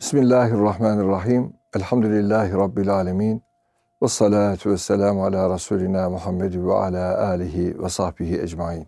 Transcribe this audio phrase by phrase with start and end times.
[0.00, 1.52] Bismillahirrahmanirrahim.
[1.76, 3.42] Elhamdülillahi Rabbil alemin.
[4.02, 8.86] Ve salatu ve selamu ala Resulina Muhammed ve ala alihi ve sahbihi ecmain.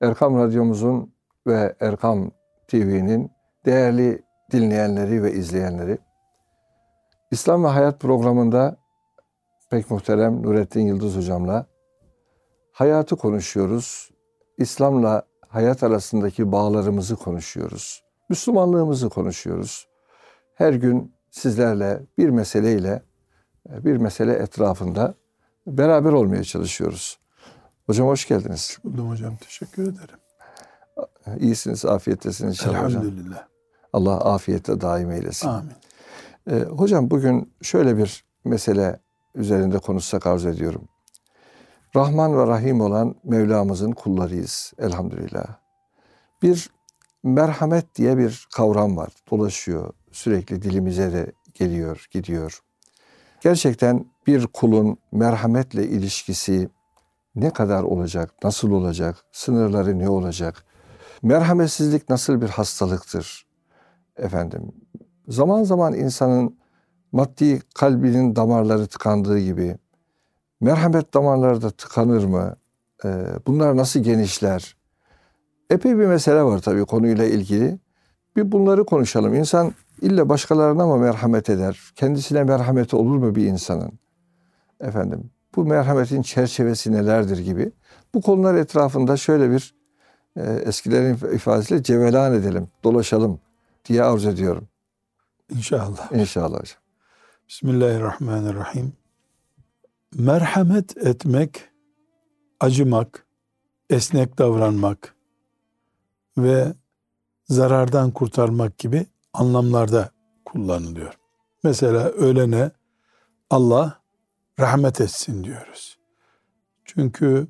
[0.00, 1.14] Erkam Radyomuzun
[1.46, 2.30] ve Erkam
[2.68, 3.32] TV'nin
[3.66, 4.22] değerli
[4.52, 5.98] dinleyenleri ve izleyenleri,
[7.30, 8.76] İslam ve Hayat programında
[9.70, 11.66] pek muhterem Nurettin Yıldız hocamla
[12.72, 14.10] hayatı konuşuyoruz.
[14.58, 18.01] İslam'la hayat arasındaki bağlarımızı konuşuyoruz.
[18.32, 19.88] Müslümanlığımızı konuşuyoruz.
[20.54, 23.02] Her gün sizlerle bir meseleyle,
[23.68, 25.14] bir mesele etrafında
[25.66, 27.18] beraber olmaya çalışıyoruz.
[27.86, 28.78] Hocam hoş geldiniz.
[28.84, 29.36] Buldum hocam.
[29.36, 30.18] Teşekkür ederim.
[31.38, 33.02] İyisiniz, afiyettesiniz inşallah hocam.
[33.02, 33.46] Elhamdülillah.
[33.92, 35.48] Allah afiyette daim eylesin.
[35.48, 35.72] Amin.
[36.50, 39.00] Ee, hocam bugün şöyle bir mesele
[39.34, 40.88] üzerinde konuşsak arzu ediyorum.
[41.96, 45.46] Rahman ve Rahim olan Mevlamızın kullarıyız elhamdülillah.
[46.42, 46.70] Bir
[47.22, 49.12] merhamet diye bir kavram var.
[49.30, 52.60] Dolaşıyor sürekli dilimize de geliyor, gidiyor.
[53.40, 56.68] Gerçekten bir kulun merhametle ilişkisi
[57.34, 60.64] ne kadar olacak, nasıl olacak, sınırları ne olacak?
[61.22, 63.46] Merhametsizlik nasıl bir hastalıktır?
[64.16, 64.72] Efendim,
[65.28, 66.58] zaman zaman insanın
[67.12, 69.78] maddi kalbinin damarları tıkandığı gibi
[70.60, 72.56] merhamet damarları da tıkanır mı?
[73.46, 74.76] Bunlar nasıl genişler?
[75.70, 77.78] Epey bir mesele var tabii konuyla ilgili.
[78.36, 79.34] Bir bunları konuşalım.
[79.34, 81.80] İnsan illa başkalarına mı merhamet eder?
[81.96, 83.98] Kendisine merhameti olur mu bir insanın?
[84.80, 87.72] Efendim bu merhametin çerçevesi nelerdir gibi.
[88.14, 89.74] Bu konular etrafında şöyle bir
[90.36, 93.40] e, eskilerin ifadesiyle cevelan edelim, dolaşalım
[93.84, 94.68] diye arzu ediyorum.
[95.50, 96.12] İnşallah.
[96.12, 96.78] İnşallah hocam.
[97.48, 98.92] Bismillahirrahmanirrahim.
[100.14, 101.68] Merhamet etmek,
[102.60, 103.26] acımak,
[103.90, 105.11] esnek davranmak
[106.38, 106.74] ve
[107.48, 110.10] zarardan kurtarmak gibi anlamlarda
[110.44, 111.14] kullanılıyor.
[111.64, 112.70] Mesela ölene
[113.50, 114.02] Allah
[114.60, 115.98] rahmet etsin diyoruz.
[116.84, 117.48] Çünkü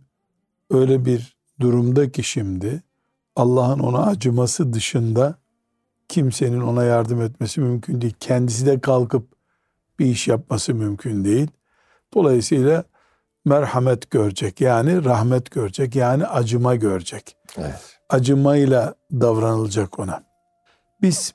[0.70, 2.82] öyle bir durumda ki şimdi
[3.36, 5.38] Allah'ın ona acıması dışında
[6.08, 8.14] kimsenin ona yardım etmesi mümkün değil.
[8.20, 9.32] Kendisi de kalkıp
[9.98, 11.48] bir iş yapması mümkün değil.
[12.14, 12.84] Dolayısıyla
[13.44, 17.36] merhamet görecek yani rahmet görecek yani acıma görecek.
[17.56, 18.00] Evet.
[18.12, 20.22] Acımayla davranılacak ona.
[21.02, 21.34] Biz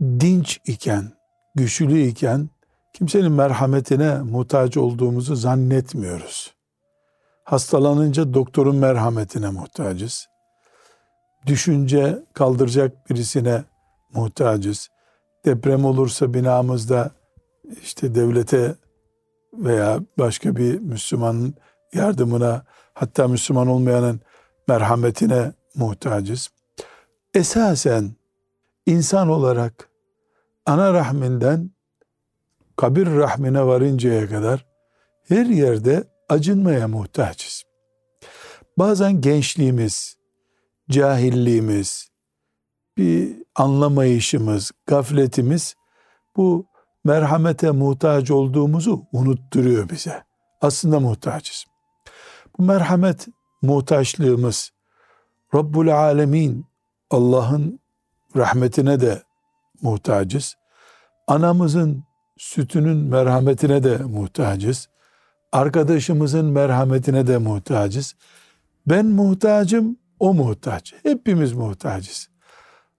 [0.00, 1.12] dinç iken,
[1.54, 2.50] güçlü iken
[2.92, 6.54] kimsenin merhametine muhtaç olduğumuzu zannetmiyoruz.
[7.44, 10.28] Hastalanınca doktorun merhametine muhtacız.
[11.46, 13.64] Düşünce kaldıracak birisine
[14.14, 14.88] muhtacız.
[15.44, 17.10] Deprem olursa binamızda
[17.82, 18.74] işte devlete
[19.52, 21.54] veya başka bir Müslümanın
[21.94, 22.62] yardımına
[22.94, 24.20] hatta Müslüman olmayanın
[24.68, 26.48] merhametine muhtacız.
[27.34, 28.10] Esasen
[28.86, 29.90] insan olarak
[30.66, 31.70] ana rahminden
[32.76, 34.66] kabir rahmine varıncaya kadar
[35.28, 37.62] her yerde acınmaya muhtacız.
[38.78, 40.16] Bazen gençliğimiz,
[40.90, 42.08] cahilliğimiz,
[42.96, 45.74] bir anlamayışımız, gafletimiz
[46.36, 46.66] bu
[47.04, 50.24] merhamete muhtaç olduğumuzu unutturuyor bize.
[50.60, 51.64] Aslında muhtacız.
[52.58, 53.28] Bu merhamet
[53.62, 54.70] muhtaçlığımız
[55.54, 56.66] Rabbul Alemin
[57.10, 57.80] Allah'ın
[58.36, 59.22] rahmetine de
[59.82, 60.56] muhtacız.
[61.26, 62.04] Anamızın
[62.36, 64.88] sütünün merhametine de muhtacız.
[65.52, 68.14] Arkadaşımızın merhametine de muhtacız.
[68.86, 70.94] Ben muhtacım, o muhtaç.
[71.02, 72.28] Hepimiz muhtacız.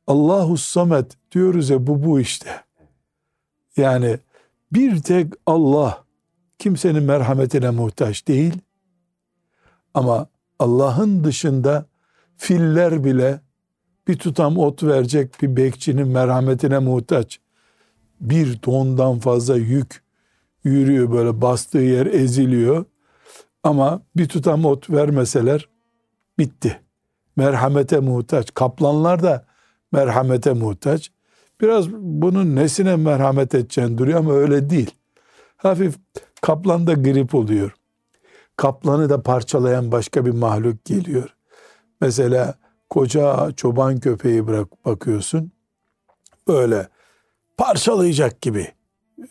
[0.07, 2.63] Allahu Samet diyoruz ya bu bu işte.
[3.77, 4.19] Yani
[4.73, 6.03] bir tek Allah
[6.59, 8.61] kimsenin merhametine muhtaç değil.
[9.93, 10.27] Ama
[10.59, 11.85] Allah'ın dışında
[12.39, 13.41] filler bile
[14.07, 17.39] bir tutam ot verecek bir bekçinin merhametine muhtaç.
[18.21, 20.03] Bir tondan fazla yük
[20.63, 22.85] yürüyor böyle bastığı yer eziliyor.
[23.63, 25.69] Ama bir tutam ot vermeseler
[26.37, 26.79] bitti.
[27.35, 28.53] Merhamete muhtaç.
[28.53, 29.45] Kaplanlar da
[29.91, 31.11] merhamete muhtaç.
[31.61, 34.91] Biraz bunun nesine merhamet edeceğini duruyor ama öyle değil.
[35.57, 35.95] Hafif
[36.41, 37.75] kaplan da grip oluyor.
[38.57, 41.35] Kaplanı da parçalayan başka bir mahluk geliyor.
[42.01, 42.55] Mesela
[42.89, 45.51] koca çoban köpeği bırak bakıyorsun.
[46.47, 46.87] Böyle
[47.57, 48.67] parçalayacak gibi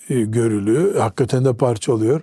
[0.09, 0.97] e, görülüyor.
[0.97, 2.23] Hakikaten de parçalıyor.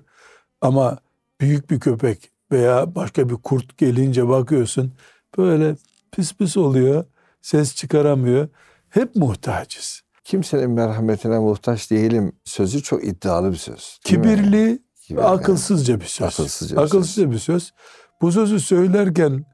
[0.62, 0.98] Ama
[1.42, 4.94] büyük bir köpek veya başka bir kurt gelince bakıyorsun
[5.38, 5.76] böyle
[6.12, 7.06] pis pis oluyor.
[7.42, 8.48] Ses çıkaramıyor.
[8.90, 10.02] Hep muhtacız.
[10.24, 14.00] Kimsenin merhametine muhtaç değilim sözü çok iddialı bir söz.
[14.04, 15.24] Kibirli, Kibirli.
[15.24, 16.28] akılsızca bir söz.
[16.28, 17.74] Akılsızca bir Akılsızca bir söz.
[18.22, 19.46] Bu sözü söylerken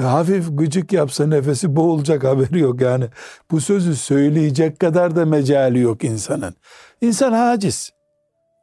[0.00, 3.08] hafif gıcık yapsa nefesi boğulacak haberi yok yani.
[3.50, 6.54] Bu sözü söyleyecek kadar da mecali yok insanın.
[7.00, 7.90] İnsan aciz.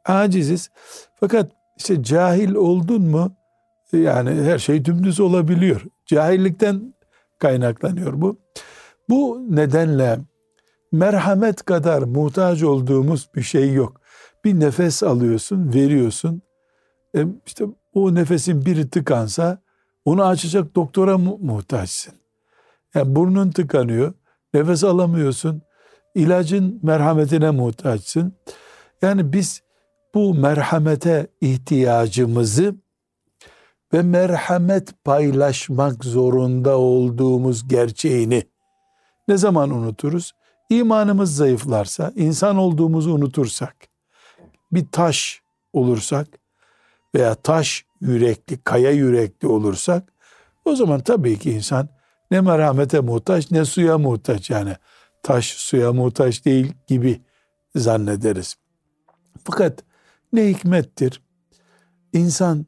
[0.04, 0.70] Aciziz.
[1.20, 3.36] Fakat işte cahil oldun mu
[3.92, 5.82] yani her şey dümdüz olabiliyor.
[6.06, 6.94] Cahillikten
[7.38, 8.40] kaynaklanıyor bu.
[9.08, 10.18] Bu nedenle
[10.92, 14.00] merhamet kadar muhtaç olduğumuz bir şey yok.
[14.44, 16.42] Bir nefes alıyorsun, veriyorsun.
[17.16, 17.64] E işte
[17.94, 19.61] o nefesin biri tıkansa
[20.04, 22.14] onu açacak doktora mu- muhtaçsın.
[22.94, 24.14] Yani burnun tıkanıyor,
[24.54, 25.62] nefes alamıyorsun.
[26.14, 28.32] ilacın merhametine muhtaçsın.
[29.02, 29.62] Yani biz
[30.14, 32.74] bu merhamete ihtiyacımızı
[33.92, 38.42] ve merhamet paylaşmak zorunda olduğumuz gerçeğini
[39.28, 40.32] ne zaman unuturuz?
[40.70, 43.76] İmanımız zayıflarsa, insan olduğumuzu unutursak,
[44.72, 46.28] bir taş olursak
[47.14, 50.12] veya taş yürekli, kaya yürekli olursak
[50.64, 51.88] o zaman tabii ki insan
[52.30, 54.76] ne merhamete muhtaç ne suya muhtaç yani
[55.22, 57.22] taş suya muhtaç değil gibi
[57.76, 58.56] zannederiz.
[59.44, 59.84] Fakat
[60.32, 61.22] ne hikmettir?
[62.12, 62.66] İnsan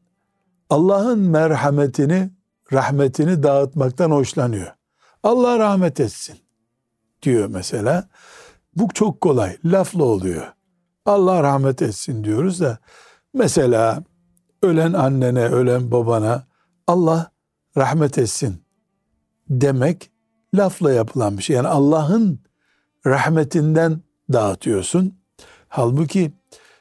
[0.71, 2.31] Allah'ın merhametini,
[2.73, 4.73] rahmetini dağıtmaktan hoşlanıyor.
[5.23, 6.39] Allah rahmet etsin
[7.23, 8.09] diyor mesela.
[8.77, 10.53] Bu çok kolay, lafla oluyor.
[11.07, 12.79] Allah rahmet etsin diyoruz da
[13.35, 14.05] mesela
[14.65, 16.47] ölen annene, ölen babana
[16.87, 17.31] Allah
[17.77, 18.63] rahmet etsin
[19.49, 20.11] demek
[20.55, 21.57] lafla yapılan bir şey.
[21.57, 22.41] Yani Allah'ın
[23.07, 24.01] rahmetinden
[24.33, 25.19] dağıtıyorsun.
[25.69, 26.33] Halbuki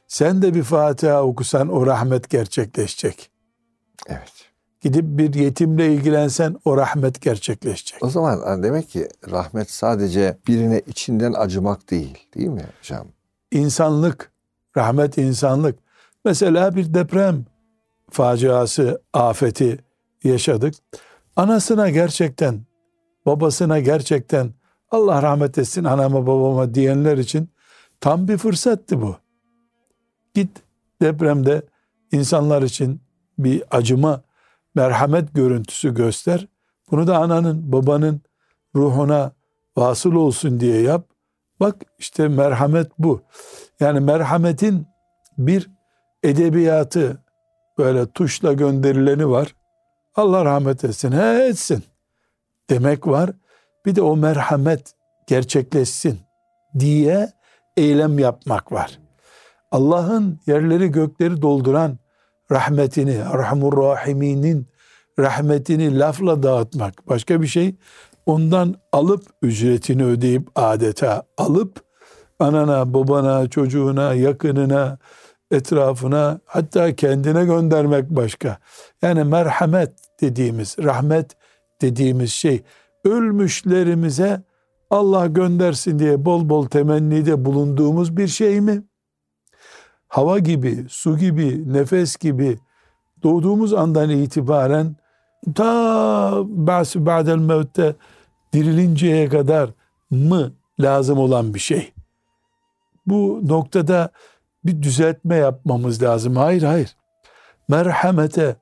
[0.07, 3.31] sen de bir Fatiha okusan o rahmet gerçekleşecek.
[4.07, 4.33] Evet.
[4.81, 8.03] Gidip bir yetimle ilgilensen o rahmet gerçekleşecek.
[8.03, 13.07] O zaman demek ki rahmet sadece birine içinden acımak değil, değil mi hocam?
[13.51, 14.31] İnsanlık,
[14.77, 15.79] rahmet insanlık.
[16.25, 17.45] Mesela bir deprem
[18.13, 19.79] faciası, afeti
[20.23, 20.75] yaşadık.
[21.35, 22.61] Anasına gerçekten,
[23.25, 24.53] babasına gerçekten
[24.91, 27.49] Allah rahmet etsin anama babama diyenler için
[28.01, 29.15] tam bir fırsattı bu.
[30.33, 30.49] Git
[31.01, 31.61] depremde
[32.11, 33.01] insanlar için
[33.37, 34.23] bir acıma,
[34.75, 36.47] merhamet görüntüsü göster.
[36.91, 38.21] Bunu da ananın, babanın
[38.75, 39.31] ruhuna
[39.77, 41.07] vasıl olsun diye yap.
[41.59, 43.21] Bak işte merhamet bu.
[43.79, 44.87] Yani merhametin
[45.37, 45.69] bir
[46.23, 47.22] edebiyatı
[47.77, 49.55] böyle tuşla gönderileni var.
[50.15, 51.11] Allah rahmet etsin.
[51.11, 51.83] He etsin.
[52.69, 53.31] Demek var.
[53.85, 54.93] Bir de o merhamet
[55.27, 56.19] gerçekleşsin
[56.79, 57.29] diye
[57.77, 58.99] eylem yapmak var.
[59.71, 61.97] Allah'ın yerleri gökleri dolduran
[62.51, 64.67] rahmetini, Erhamur Rahiminin
[65.19, 67.75] rahmetini lafla dağıtmak başka bir şey.
[68.25, 71.83] Ondan alıp ücretini ödeyip adeta alıp
[72.39, 74.97] anana, babana, çocuğuna, yakınına,
[75.53, 78.57] etrafına hatta kendine göndermek başka.
[79.01, 79.91] Yani merhamet
[80.21, 81.35] dediğimiz, rahmet
[81.81, 82.63] dediğimiz şey
[83.05, 84.41] ölmüşlerimize
[84.89, 88.83] Allah göndersin diye bol bol temennide bulunduğumuz bir şey mi?
[90.07, 92.57] Hava gibi, su gibi, nefes gibi
[93.23, 94.95] doğduğumuz andan itibaren
[95.55, 97.95] ta ba'si ba'del mevte
[98.53, 99.69] dirilinceye kadar
[100.11, 101.93] mı lazım olan bir şey?
[103.05, 104.09] Bu noktada
[104.65, 106.35] bir düzeltme yapmamız lazım.
[106.35, 106.95] Hayır hayır.
[107.67, 108.55] Merhamete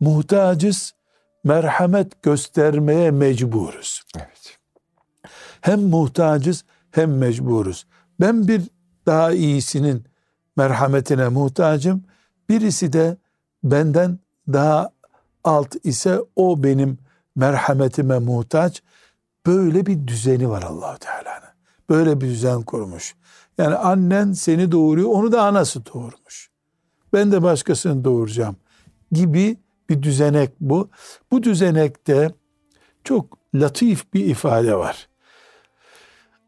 [0.00, 0.94] muhtacız,
[1.44, 4.02] merhamet göstermeye mecburuz.
[4.16, 4.58] Evet.
[5.60, 7.86] Hem muhtacız hem mecburuz.
[8.20, 8.62] Ben bir
[9.06, 10.04] daha iyisinin
[10.56, 12.04] merhametine muhtacım.
[12.48, 13.16] Birisi de
[13.64, 14.90] benden daha
[15.44, 16.98] alt ise o benim
[17.36, 18.82] merhametime muhtaç.
[19.46, 21.48] Böyle bir düzeni var Allahu Teala'nın.
[21.90, 23.14] Böyle bir düzen kurmuş.
[23.58, 26.50] Yani annen seni doğuruyor, onu da anası doğurmuş.
[27.12, 28.56] Ben de başkasını doğuracağım
[29.12, 29.56] gibi
[29.88, 30.90] bir düzenek bu.
[31.30, 32.30] Bu düzenekte
[33.04, 35.08] çok latif bir ifade var.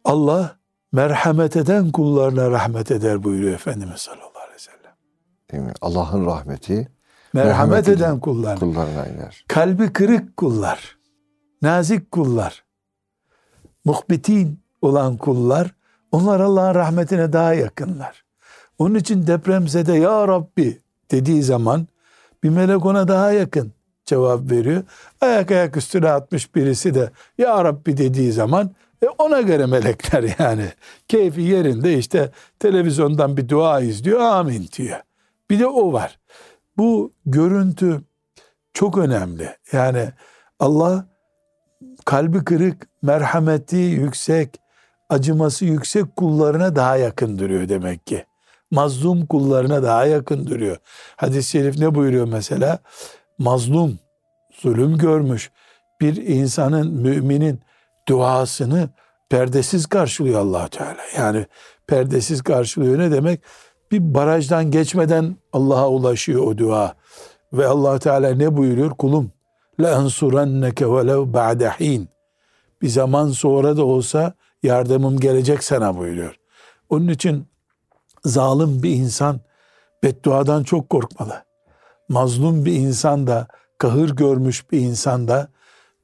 [0.05, 0.57] Allah
[0.93, 4.95] merhamet eden kullarına rahmet eder buyuruyor Efendimiz sallallahu aleyhi ve sellem.
[5.53, 5.73] Değil mi?
[5.81, 6.89] Allah'ın rahmeti
[7.33, 8.59] Merhamet Merhamet eden kullar.
[8.59, 9.45] kullarına iner.
[9.49, 10.99] Kalbi kırık kullar.
[11.63, 12.65] Nazik kullar.
[13.85, 15.75] Muhbitin olan kullar
[16.13, 18.25] onlar Allah'ın rahmetine daha yakınlar.
[18.79, 20.79] Onun için depremzede ya Rabbi
[21.11, 21.87] dediği zaman
[22.43, 23.73] bir melek ona daha yakın
[24.05, 24.83] cevap veriyor.
[25.21, 28.71] Ayak ayak üstüne atmış birisi de ya Rabbi dediği zaman
[29.03, 30.67] e ona göre melekler yani.
[31.09, 35.01] Keyfi yerinde işte televizyondan bir dua izliyor amin diyor.
[35.51, 36.19] Bir de o var.
[36.77, 38.03] Bu görüntü
[38.75, 39.57] çok önemli.
[39.73, 40.09] Yani
[40.61, 41.07] Allah
[42.05, 44.61] kalbi kırık, merhameti yüksek,
[45.11, 48.25] acıması yüksek kullarına daha yakın duruyor demek ki.
[48.71, 50.77] Mazlum kullarına daha yakın duruyor.
[51.17, 52.79] Hadis-i şerif ne buyuruyor mesela?
[53.39, 53.99] Mazlum,
[54.61, 55.51] zulüm görmüş
[56.01, 57.61] bir insanın, müminin
[58.09, 58.89] duasını
[59.31, 61.03] perdesiz karşılıyor allah Teala.
[61.17, 61.47] Yani
[61.87, 63.41] perdesiz karşılıyor ne demek?
[63.93, 66.95] Bir barajdan geçmeden Allah'a ulaşıyor o dua.
[67.53, 68.91] Ve allah Teala ne buyuruyor?
[68.91, 69.33] Kulum,
[69.81, 72.09] la ensurenneke velev ba'dehin.
[72.83, 76.37] Bir zaman sonra da olsa yardımım gelecek sana buyuruyor.
[76.89, 77.47] Onun için
[78.25, 79.41] zalim bir insan
[80.03, 81.45] bedduadan çok korkmalı.
[82.09, 83.49] Mazlum bir insan da,
[83.79, 85.49] kahır görmüş bir insan da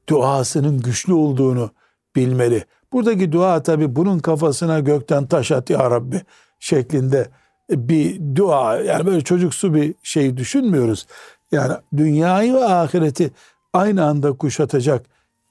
[0.09, 1.71] duasının güçlü olduğunu
[2.15, 2.65] bilmeli.
[2.93, 6.21] Buradaki dua tabi bunun kafasına gökten taş at ya Rabbi
[6.59, 7.29] şeklinde
[7.69, 8.77] bir dua.
[8.77, 11.07] Yani böyle çocuksu bir şey düşünmüyoruz.
[11.51, 13.31] Yani dünyayı ve ahireti
[13.73, 15.05] aynı anda kuşatacak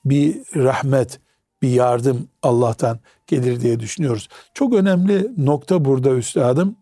[0.05, 1.21] bir rahmet,
[1.63, 4.29] bir yardım Allah'tan gelir diye düşünüyoruz.
[4.55, 6.77] Çok önemli nokta burada üstadım.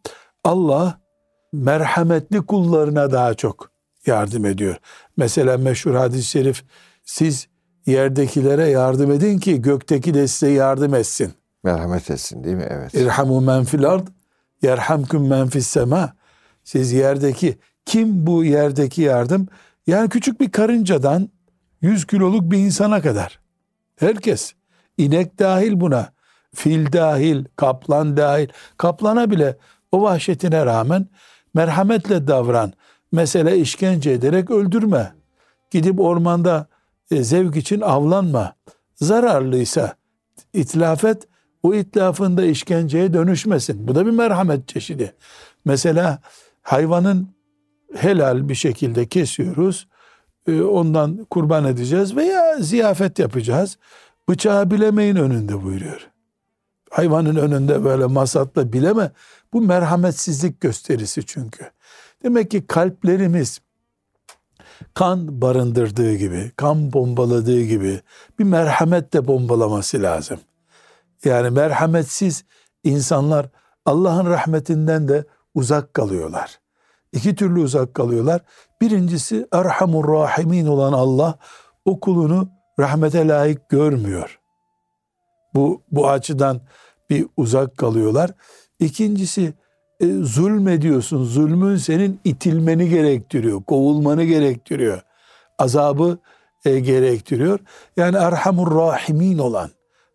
[0.44, 1.00] Allah
[1.52, 3.70] merhametli kullarına daha çok
[4.06, 4.76] yardım ediyor.
[5.16, 6.64] Mesela meşhur hadis-i şerif
[7.04, 7.48] siz
[7.86, 11.32] yerdekilere yardım edin ki gökteki de size yardım etsin.
[11.64, 12.66] Merhamet etsin değil mi?
[12.70, 12.94] Evet.
[12.94, 14.06] İrhamu men fil ard
[14.62, 16.12] yerhamkum men fis sema.
[16.64, 19.48] Siz yerdeki kim bu yerdeki yardım?
[19.86, 21.28] Yani küçük bir karıncadan
[21.80, 23.40] 100 kiloluk bir insana kadar.
[23.96, 24.54] Herkes.
[24.98, 26.14] İnek dahil buna.
[26.54, 28.48] Fil dahil, kaplan dahil.
[28.76, 29.56] Kaplana bile
[29.92, 31.06] o vahşetine rağmen
[31.54, 32.72] merhametle davran.
[33.12, 35.12] Mesele işkence ederek öldürme.
[35.70, 36.66] Gidip ormanda
[37.10, 38.54] e, zevk için avlanma.
[38.94, 39.94] Zararlıysa
[40.52, 41.28] itlaf et,
[41.62, 43.88] o itlafında işkenceye dönüşmesin.
[43.88, 45.14] Bu da bir merhamet çeşidi.
[45.64, 46.18] Mesela
[46.62, 47.28] hayvanın
[47.94, 49.88] helal bir şekilde kesiyoruz.
[50.48, 53.78] E, ondan kurban edeceğiz veya ziyafet yapacağız.
[54.28, 56.08] Bıçağı bilemeyin önünde buyuruyor.
[56.90, 59.12] Hayvanın önünde böyle masatla bileme.
[59.52, 61.70] Bu merhametsizlik gösterisi çünkü.
[62.22, 63.60] Demek ki kalplerimiz
[64.94, 68.00] kan barındırdığı gibi, kan bombaladığı gibi
[68.38, 70.40] bir merhamet de bombalaması lazım.
[71.24, 72.44] Yani merhametsiz
[72.84, 73.46] insanlar
[73.86, 76.60] Allah'ın rahmetinden de uzak kalıyorlar.
[77.12, 78.40] İki türlü uzak kalıyorlar.
[78.80, 81.38] Birincisi Erhamur Rahimin olan Allah
[81.84, 84.40] o kulunu rahmete layık görmüyor.
[85.54, 86.60] Bu, bu açıdan
[87.10, 88.30] bir uzak kalıyorlar.
[88.78, 89.52] İkincisi
[90.00, 91.24] e, zulmediyorsun.
[91.24, 95.02] Zulmün senin itilmeni gerektiriyor, kovulmanı gerektiriyor.
[95.58, 96.18] Azabı
[96.64, 97.58] e, gerektiriyor.
[97.96, 99.70] Yani Erhamur Rahimin olan,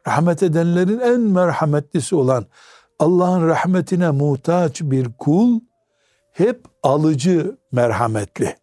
[0.07, 2.45] rahmet edenlerin en merhametlisi olan
[2.99, 5.59] Allah'ın rahmetine muhtaç bir kul
[6.31, 8.55] hep alıcı merhametli.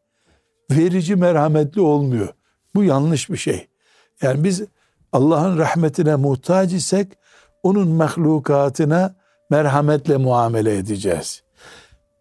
[0.70, 2.28] Verici merhametli olmuyor.
[2.74, 3.68] Bu yanlış bir şey.
[4.22, 4.62] Yani biz
[5.12, 7.12] Allah'ın rahmetine muhtaç isek
[7.62, 9.14] onun mahlukatına
[9.50, 11.42] merhametle muamele edeceğiz.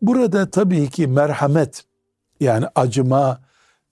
[0.01, 1.83] Burada tabii ki merhamet
[2.39, 3.39] yani acıma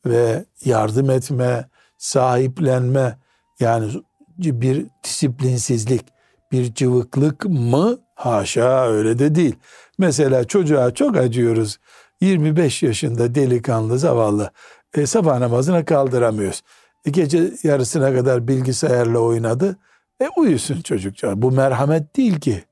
[0.06, 3.18] ve yardım etme, sahiplenme
[3.60, 3.92] yani
[4.38, 6.06] bir disiplinsizlik,
[6.52, 7.98] bir cıvıklık mı?
[8.16, 9.56] Haşa öyle de değil.
[9.98, 11.80] Mesela çocuğa çok acıyoruz.
[12.22, 14.52] 25 yaşında delikanlı zavallı
[14.94, 16.62] e, sabah namazına kaldıramıyoruz.
[17.06, 19.78] E, gece yarısına kadar bilgisayarla oynadı.
[20.22, 21.42] E uyusun çocukça.
[21.42, 22.64] Bu merhamet değil ki.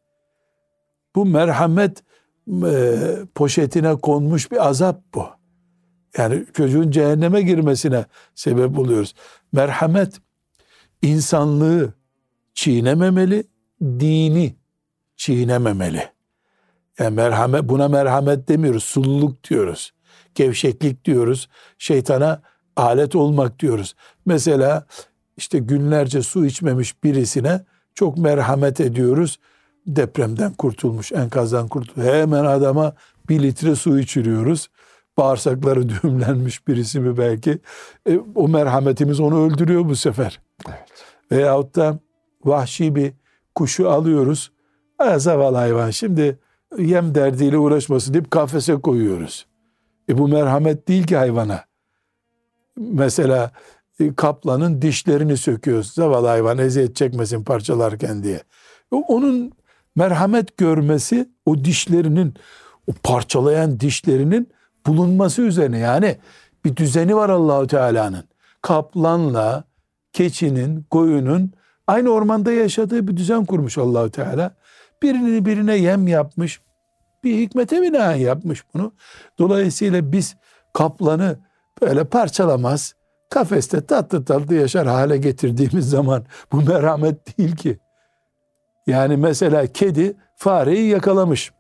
[1.16, 2.04] Bu merhamet
[2.66, 2.96] e,
[3.36, 5.26] poşetine konmuş bir azap bu.
[6.18, 9.16] Yani çocuğun cehenneme girmesine sebep oluyoruz.
[9.54, 10.22] Merhamet
[11.02, 11.94] insanlığı
[12.54, 13.44] çiğnememeli,
[13.82, 14.56] dini
[15.16, 16.10] çiğnememeli.
[17.00, 19.94] Yani merhamet buna merhamet demiyoruz, sulluluk diyoruz.
[20.36, 21.50] Gevşeklik diyoruz.
[21.78, 22.42] Şeytana
[22.76, 23.96] alet olmak diyoruz.
[24.26, 24.86] Mesela
[25.38, 27.62] işte günlerce su içmemiş birisine
[27.96, 29.40] çok merhamet ediyoruz.
[29.88, 32.10] Depremden kurtulmuş, enkazdan kurtulmuş.
[32.10, 32.94] Hemen adama
[33.30, 34.70] bir litre su içiriyoruz.
[35.18, 37.60] Bağırsakları düğümlenmiş birisi mi belki.
[38.10, 40.40] E, o merhametimiz onu öldürüyor bu sefer.
[40.70, 41.06] Evet.
[41.32, 42.00] Veyahut da
[42.46, 43.14] vahşi bir
[43.56, 44.52] kuşu alıyoruz.
[44.98, 46.40] Ha, zavallı hayvan şimdi
[46.78, 49.46] yem derdiyle uğraşmasın deyip kafese koyuyoruz.
[50.10, 51.71] E bu merhamet değil ki hayvana.
[52.78, 53.52] Mesela
[54.00, 55.94] e, kaplanın dişlerini söküyoruz.
[55.94, 58.44] Zavallı hayvan eziyet çekmesin parçalarken diye.
[58.94, 59.52] E, onun
[59.96, 62.34] merhamet görmesi o dişlerinin,
[62.88, 64.50] o parçalayan dişlerinin
[64.88, 65.80] bulunması üzerine.
[65.80, 66.18] Yani
[66.66, 68.24] bir düzeni var Allahu Teala'nın.
[68.62, 69.64] Kaplanla
[70.14, 71.52] keçinin, koyunun
[71.88, 74.56] aynı ormanda yaşadığı bir düzen kurmuş Allahu Teala.
[75.04, 76.62] Birini birine yem yapmış.
[77.24, 78.94] Bir hikmete binaen yapmış bunu.
[79.40, 80.36] Dolayısıyla biz
[80.74, 81.40] kaplanı
[81.82, 82.96] böyle parçalamaz,
[83.30, 87.80] kafeste tatlı tatlı yaşar hale getirdiğimiz zaman bu merhamet değil ki.
[88.88, 91.52] Yani mesela kedi fareyi yakalamış.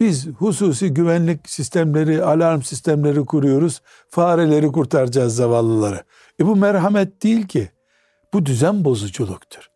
[0.00, 3.82] Biz hususi güvenlik sistemleri, alarm sistemleri kuruyoruz.
[4.08, 6.02] Fareleri kurtaracağız zavallıları.
[6.40, 7.70] E bu merhamet değil ki.
[8.32, 9.70] Bu düzen bozuculuktur.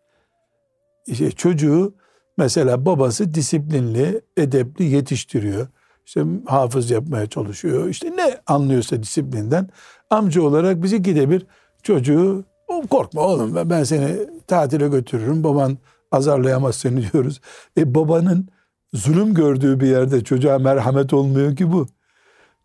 [1.06, 1.94] İşte çocuğu
[2.38, 5.68] mesela babası disiplinli, edepli yetiştiriyor.
[6.06, 7.88] İşte hafız yapmaya çalışıyor.
[7.88, 9.68] İşte ne anlıyorsa disiplinden.
[10.10, 11.46] Amca olarak bizi gide bir
[11.82, 12.44] çocuğu
[12.90, 15.44] korkma oğlum ben, seni tatile götürürüm.
[15.44, 15.78] Baban
[16.12, 17.40] azarlayamaz seni diyoruz.
[17.78, 18.48] E babanın
[18.94, 21.86] zulüm gördüğü bir yerde çocuğa merhamet olmuyor ki bu.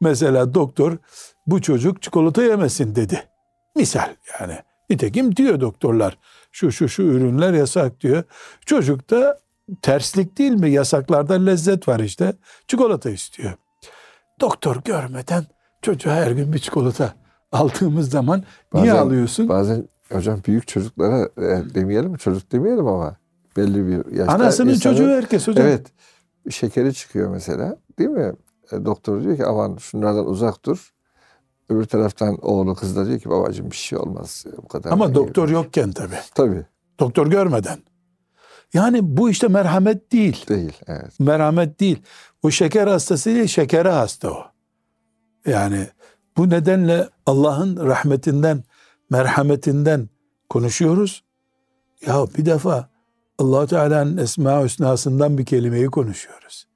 [0.02, 0.98] Mesela doktor
[1.48, 3.24] bu çocuk çikolata yemesin dedi.
[3.76, 4.58] Misal yani.
[4.90, 6.18] Nitekim diyor doktorlar
[6.52, 8.24] şu şu şu ürünler yasak diyor.
[8.66, 9.40] Çocuk da
[9.82, 10.70] terslik değil mi?
[10.72, 12.34] Yasaklarda lezzet var işte.
[12.68, 13.54] Çikolata istiyor.
[14.42, 15.46] Doktor görmeden
[15.82, 17.14] çocuğa her gün bir çikolata
[17.52, 19.50] aldığımız zaman niye Bazen- alıyorsun?
[19.50, 23.18] Bazen hocam büyük çocuklara e, demeyelim çocuk demeyelim ama
[23.58, 24.34] belli bir yaşta.
[24.34, 25.68] Anasının insanın- çocuğu herkes hocam.
[25.68, 25.88] Evet.
[26.50, 28.34] Şekeri çıkıyor mesela değil mi?
[28.72, 30.94] E, doktor diyor ki aman şunlardan uzak dur.
[31.70, 34.46] Öbür taraftan oğlu kız da diyor ki babacığım bir şey olmaz.
[34.58, 34.92] Bu kadar.
[34.92, 36.20] Ama doktor iyi." yokken tabii.
[36.36, 36.66] Tabii
[37.00, 37.80] Doktor görmeden.
[38.74, 40.46] Yani bu işte merhamet değil.
[40.50, 40.74] değil.
[40.88, 41.20] Evet.
[41.20, 42.02] merhamet değil.
[42.44, 44.44] O şeker hastası değil, şekere hasta o.
[45.46, 45.88] Yani
[46.38, 48.64] bu nedenle Allah'ın rahmetinden,
[49.10, 50.10] merhametinden
[50.50, 51.24] konuşuyoruz.
[52.08, 52.90] Ya bir defa
[53.38, 56.68] allah Teala'nın Esma-ı Hüsna'sından bir kelimeyi konuşuyoruz.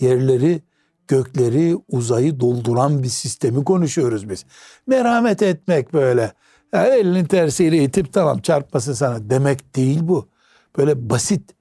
[0.00, 0.62] Yerleri,
[1.08, 4.44] gökleri, uzayı dolduran bir sistemi konuşuyoruz biz.
[4.86, 6.32] Merhamet etmek böyle.
[6.72, 10.28] Ya elinin tersiyle itip tamam çarpması sana demek değil bu.
[10.76, 11.54] Böyle basit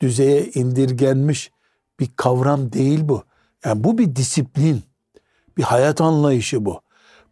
[0.00, 1.50] düzeye indirgenmiş
[2.00, 3.22] bir kavram değil bu.
[3.64, 4.82] Yani bu bir disiplin,
[5.56, 6.80] bir hayat anlayışı bu.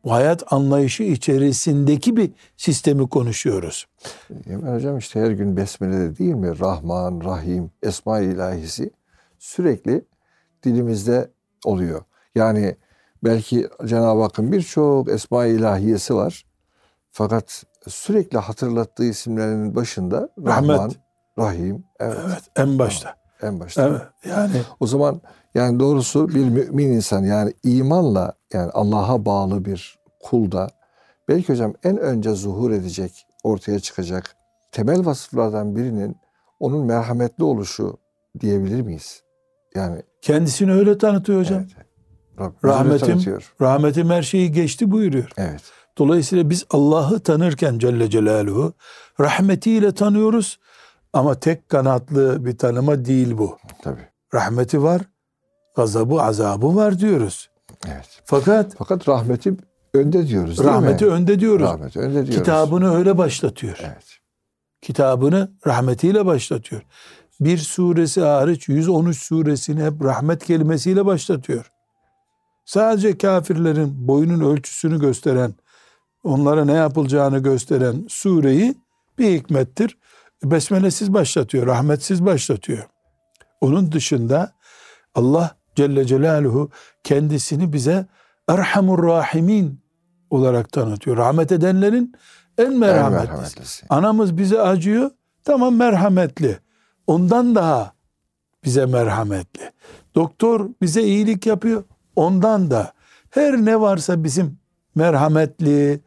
[0.05, 3.87] Bu hayat anlayışı içerisindeki bir sistemi konuşuyoruz.
[4.47, 6.59] Yemen hocam işte her gün besmele değil mi?
[6.61, 8.91] Rahman, Rahim, Esma-i İlahisi
[9.39, 10.05] sürekli
[10.63, 11.31] dilimizde
[11.65, 12.03] oluyor.
[12.35, 12.77] Yani
[13.25, 16.45] belki Cenab-ı Hakk'ın birçok Esma-i İlahiyesi var.
[17.11, 21.04] Fakat sürekli hatırlattığı isimlerinin başında Rahmet.
[21.39, 23.17] Rahim, evet, Evet, en başta.
[23.43, 23.89] en başta.
[23.89, 25.21] Evet, yani O zaman
[25.55, 30.69] yani doğrusu bir mümin insan yani imanla yani Allah'a bağlı bir kulda
[31.29, 34.37] belki hocam en önce zuhur edecek, ortaya çıkacak
[34.73, 36.17] temel vasıflardan birinin
[36.61, 37.97] onun merhametli oluşu
[38.41, 39.23] diyebilir miyiz?
[39.75, 41.59] Yani kendisini öyle tanıtıyor hocam.
[41.61, 41.87] evet.
[42.39, 43.55] Rabbimiz öyle Rahmetim, tanıtıyor.
[43.61, 45.31] rahmetim her şeyi geçti buyuruyor.
[45.37, 45.63] Evet.
[45.99, 48.73] Dolayısıyla biz Allah'ı tanırken Celle Celaluhu
[49.21, 50.59] rahmetiyle tanıyoruz
[51.15, 53.59] ama tek kanatlı bir tanıma değil bu.
[53.83, 54.09] Tabii.
[54.35, 55.01] Rahmeti var,
[55.77, 57.51] gazabı, azabı var diyoruz.
[57.87, 58.23] Evet.
[58.25, 59.55] Fakat Fakat rahmeti
[59.95, 61.11] önde diyoruz değil rahmeti mi?
[61.11, 61.67] önde diyoruz.
[61.67, 62.35] Rahmeti önde diyoruz.
[62.35, 63.79] Kitabını öyle başlatıyor.
[63.83, 64.19] Evet.
[64.83, 66.83] Kitabını rahmetiyle başlatıyor.
[67.41, 71.71] Bir suresi hariç 113 suresini hep rahmet kelimesiyle başlatıyor.
[72.65, 75.55] Sadece kafirlerin boyunun ölçüsünü gösteren,
[76.25, 78.75] onlara ne yapılacağını gösteren sureyi
[79.19, 79.99] bir hikmettir.
[80.43, 82.85] Besmelesiz başlatıyor, rahmetsiz başlatıyor.
[83.61, 84.53] Onun dışında
[85.15, 86.71] Allah Celle Celaluhu
[87.05, 88.07] kendisini bize
[88.49, 89.81] Erhamur Rahimin
[90.31, 91.17] olarak tanıtıyor.
[91.17, 92.15] Rahmet edenlerin
[92.59, 93.87] en merhametlisi.
[93.89, 95.11] Anamız bize acıyor.
[95.45, 96.59] Tamam merhametli.
[97.07, 97.93] Ondan daha
[98.65, 99.71] bize merhametli.
[100.15, 101.85] Doktor bize iyilik yapıyor.
[102.17, 102.93] Ondan da
[103.31, 104.59] her ne varsa bizim
[104.95, 106.01] merhametli,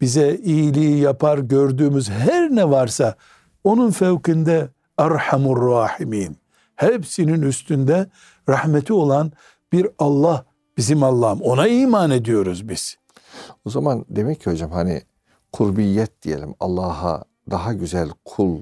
[0.00, 3.14] bize iyiliği yapar gördüğümüz her ne varsa
[3.64, 6.36] onun fevkinde Erhamur Rahimin.
[6.76, 8.06] Hepsinin üstünde
[8.48, 9.32] rahmeti olan
[9.72, 10.44] bir Allah
[10.76, 11.40] bizim Allah'ım.
[11.40, 12.96] Ona iman ediyoruz biz.
[13.64, 15.02] O zaman demek ki hocam hani
[15.52, 18.58] kurbiyet diyelim Allah'a daha güzel kul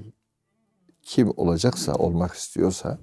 [1.01, 2.97] kim olacaksa olmak istiyorsa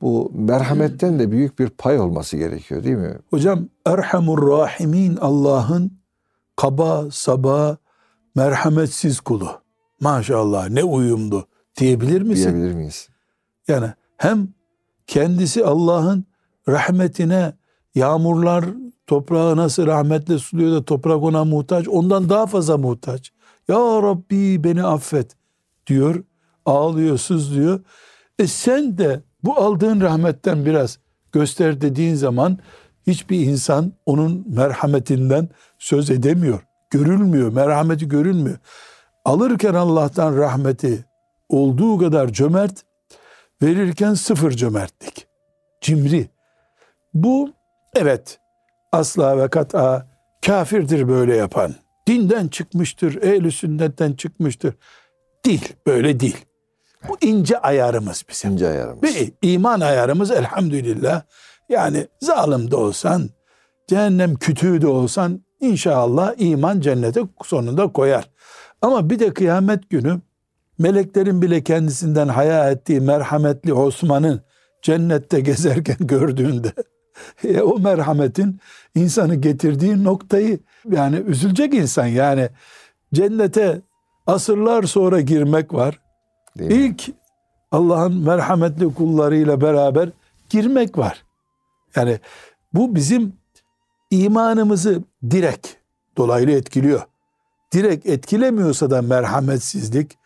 [0.00, 3.18] bu merhametten de büyük bir pay olması gerekiyor değil mi?
[3.30, 5.98] Hocam Erhamur Rahimin Allah'ın
[6.56, 7.76] kaba, saba,
[8.34, 9.67] merhametsiz kulu.
[10.00, 12.52] Maşallah ne uyumlu diyebilir misin?
[12.52, 13.08] Diyebilir miyiz?
[13.68, 14.48] Yani hem
[15.06, 16.24] kendisi Allah'ın
[16.68, 17.52] rahmetine
[17.94, 18.64] yağmurlar
[19.06, 23.32] toprağı nasıl rahmetle suluyor da toprak ona muhtaç ondan daha fazla muhtaç.
[23.68, 25.36] Ya Rabbi beni affet
[25.86, 26.24] diyor
[26.66, 27.80] ağlıyor sızlıyor.
[28.38, 30.98] E sen de bu aldığın rahmetten biraz
[31.32, 32.58] göster dediğin zaman
[33.06, 36.60] hiçbir insan onun merhametinden söz edemiyor.
[36.90, 38.58] Görülmüyor, merhameti görülmüyor.
[39.28, 41.04] Alırken Allah'tan rahmeti
[41.48, 42.84] olduğu kadar cömert,
[43.62, 45.26] verirken sıfır cömertlik.
[45.80, 46.28] Cimri.
[47.14, 47.50] Bu
[47.94, 48.40] evet
[48.92, 50.06] asla ve kat'a
[50.46, 51.74] kafirdir böyle yapan.
[52.06, 54.74] Dinden çıkmıştır, ehl sünnetten çıkmıştır.
[55.44, 56.44] Değil, böyle değil.
[57.08, 58.50] Bu ince ayarımız bizim.
[58.50, 59.02] İnce ayarımız.
[59.02, 61.22] Ve iman ayarımız elhamdülillah
[61.68, 63.30] Yani zalim de olsan,
[63.88, 68.28] cehennem kütüğü de olsan inşallah iman cennete sonunda koyar.
[68.82, 70.20] Ama bir de kıyamet günü
[70.78, 74.40] meleklerin bile kendisinden haya ettiği merhametli Osman'ın
[74.82, 76.72] cennette gezerken gördüğünde
[77.44, 78.60] e, o merhametin
[78.94, 80.58] insanı getirdiği noktayı
[80.90, 82.48] yani üzülecek insan yani
[83.14, 83.80] cennete
[84.26, 86.00] asırlar sonra girmek var.
[86.58, 86.70] Değil?
[86.70, 87.14] İlk
[87.70, 90.08] Allah'ın merhametli kullarıyla beraber
[90.50, 91.24] girmek var.
[91.96, 92.18] Yani
[92.74, 93.32] bu bizim
[94.10, 95.68] imanımızı direkt
[96.16, 97.02] dolaylı etkiliyor.
[97.72, 100.18] Direkt etkilemiyorsa da merhametsizlik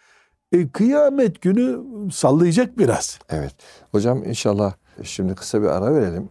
[0.52, 1.80] e, kıyamet günü
[2.12, 3.18] sallayacak biraz.
[3.28, 3.54] Evet.
[3.90, 6.30] Hocam inşallah şimdi kısa bir ara verelim.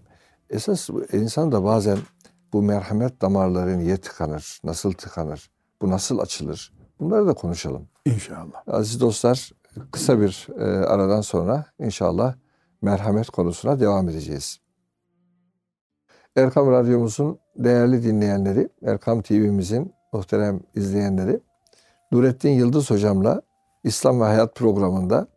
[0.49, 1.97] Esas insan da bazen
[2.53, 4.59] bu merhamet damarları niye tıkanır?
[4.63, 5.51] Nasıl tıkanır?
[5.81, 6.73] Bu nasıl açılır?
[6.99, 7.87] Bunları da konuşalım.
[8.05, 8.67] İnşallah.
[8.67, 9.51] Aziz dostlar
[9.91, 12.35] kısa bir e, aradan sonra inşallah
[12.81, 14.59] merhamet konusuna devam edeceğiz.
[16.35, 21.39] Erkam Radyomuzun değerli dinleyenleri, Erkam TV'mizin muhterem izleyenleri,
[22.11, 23.41] Nurettin Yıldız hocamla
[23.83, 25.27] İslam ve Hayat programında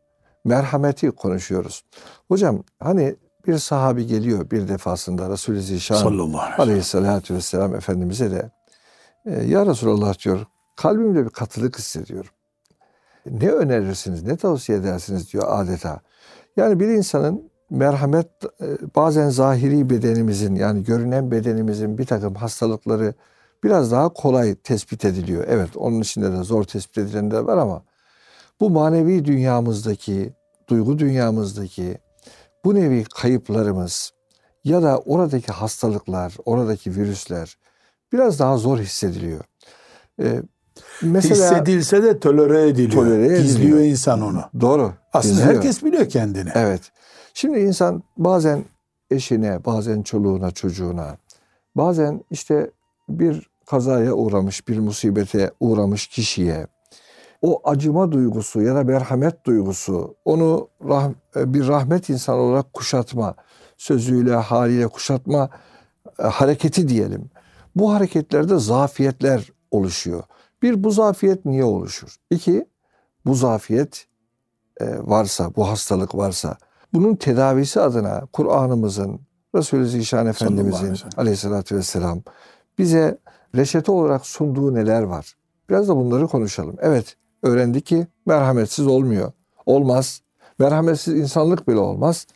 [0.44, 1.84] merhameti konuşuyoruz.
[2.28, 5.96] Hocam hani bir sahabi geliyor bir defasında Resulü Zişan
[6.58, 8.50] aleyhissalatü vesselam Efendimiz'e de
[9.26, 12.30] e, Ya Resulallah diyor kalbimde bir katılık hissediyorum.
[13.30, 16.00] Ne önerirsiniz, ne tavsiye edersiniz diyor adeta.
[16.56, 18.28] Yani bir insanın merhamet
[18.60, 23.14] e, bazen zahiri bedenimizin yani görünen bedenimizin bir takım hastalıkları
[23.64, 25.44] biraz daha kolay tespit ediliyor.
[25.48, 27.82] Evet onun içinde de zor tespit edilenler var ama
[28.60, 30.32] bu manevi dünyamızdaki,
[30.68, 31.98] duygu dünyamızdaki
[32.64, 34.12] bu nevi kayıplarımız
[34.64, 37.58] ya da oradaki hastalıklar, oradaki virüsler
[38.12, 39.44] biraz daha zor hissediliyor.
[40.22, 40.42] Ee,
[41.02, 42.92] mesela Hissedilse de tolere ediliyor.
[42.92, 43.42] Tolere ediliyor.
[43.42, 44.44] Gizliyor insan onu.
[44.60, 44.92] doğru.
[45.12, 45.54] Aslında izliyor.
[45.54, 46.50] herkes biliyor kendini.
[46.54, 46.80] Evet.
[47.34, 48.64] Şimdi insan bazen
[49.10, 51.16] eşine, bazen çoluğuna, çocuğuna,
[51.76, 52.70] bazen işte
[53.08, 56.66] bir kazaya uğramış, bir musibete uğramış kişiye
[57.44, 63.34] o acıma duygusu ya da merhamet duygusu onu rah- bir rahmet insan olarak kuşatma,
[63.76, 65.50] sözüyle, haliyle kuşatma
[66.18, 67.30] e, hareketi diyelim.
[67.76, 70.22] Bu hareketlerde zafiyetler oluşuyor.
[70.62, 72.16] Bir bu zafiyet niye oluşur?
[72.30, 72.66] İki
[73.26, 74.06] bu zafiyet
[74.80, 76.56] e, varsa, bu hastalık varsa
[76.92, 79.20] bunun tedavisi adına Kur'an'ımızın,
[79.54, 82.22] Resulü Zişan Efendimizin aleyhissalatü vesselam
[82.78, 83.18] bize
[83.56, 85.34] reçete olarak sunduğu neler var?
[85.70, 86.76] Biraz da bunları konuşalım.
[86.80, 89.32] Evet, öğrendik ki merhametsiz olmuyor.
[89.66, 90.20] Olmaz.
[90.58, 92.26] Merhametsiz insanlık bile olmaz.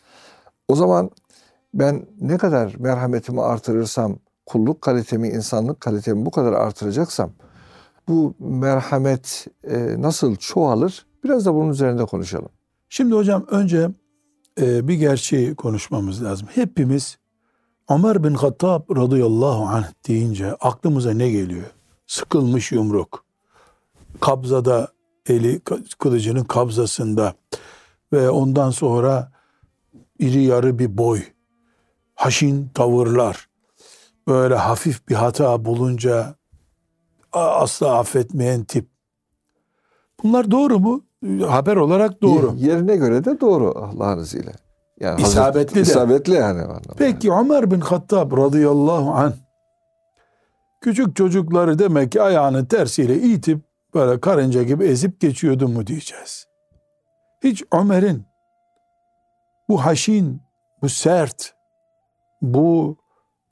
[0.68, 1.10] O zaman
[1.74, 7.30] ben ne kadar merhametimi artırırsam, kulluk kalitemi, insanlık kalitemi bu kadar artıracaksam
[8.08, 11.06] bu merhamet e, nasıl çoğalır?
[11.24, 12.48] Biraz da bunun üzerinde konuşalım.
[12.88, 13.90] Şimdi hocam önce
[14.60, 16.48] e, bir gerçeği konuşmamız lazım.
[16.54, 17.18] Hepimiz
[17.90, 21.64] Ömer bin Hattab radıyallahu anh deyince aklımıza ne geliyor?
[22.06, 23.24] Sıkılmış yumruk.
[24.20, 24.88] Kabzada
[25.28, 25.60] eli
[25.98, 27.34] kılıcının kabzasında
[28.12, 29.32] ve ondan sonra
[30.18, 31.22] iri yarı bir boy.
[32.14, 33.48] Haşin tavırlar.
[34.28, 36.34] Böyle hafif bir hata bulunca
[37.32, 38.88] asla affetmeyen tip.
[40.22, 41.04] Bunlar doğru mu?
[41.48, 42.54] Haber olarak doğru.
[42.56, 44.52] Ye- Yerine göre de doğru Allah'ın izniyle.
[45.00, 45.80] Yani Hazreti- İsabetli de.
[45.80, 46.62] İsabetli yani.
[46.96, 49.32] Peki Ömer bin Hattab radıyallahu anh
[50.80, 53.60] küçük çocukları demek ki ayağını tersiyle itip
[53.94, 56.46] böyle karınca gibi ezip geçiyordu mu diyeceğiz.
[57.44, 58.26] Hiç Ömer'in
[59.68, 60.42] bu haşin,
[60.82, 61.54] bu sert,
[62.42, 62.96] bu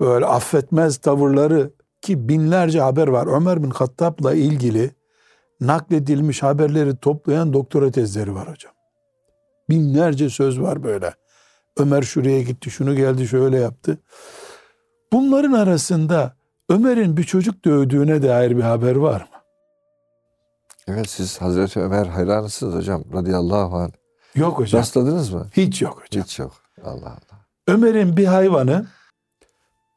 [0.01, 1.71] böyle affetmez tavırları
[2.03, 3.27] ki binlerce haber var.
[3.27, 4.91] Ömer bin Hattab'la ilgili
[5.61, 8.73] nakledilmiş haberleri toplayan doktora tezleri var hocam.
[9.71, 11.15] Binlerce söz var böyle.
[11.79, 13.99] Ömer şuraya gitti, şunu geldi, şöyle yaptı.
[15.13, 16.37] Bunların arasında
[16.69, 19.37] Ömer'in bir çocuk dövdüğüne dair bir haber var mı?
[20.89, 23.93] Evet siz Hazreti Ömer hayranısınız hocam radıyallahu anh.
[24.35, 24.81] Yok hocam.
[24.81, 25.47] Rastladınız mı?
[25.53, 26.25] Hiç yok hocam.
[26.25, 26.53] Hiç yok.
[26.85, 27.47] Allah Allah.
[27.69, 28.87] Ömer'in bir hayvanı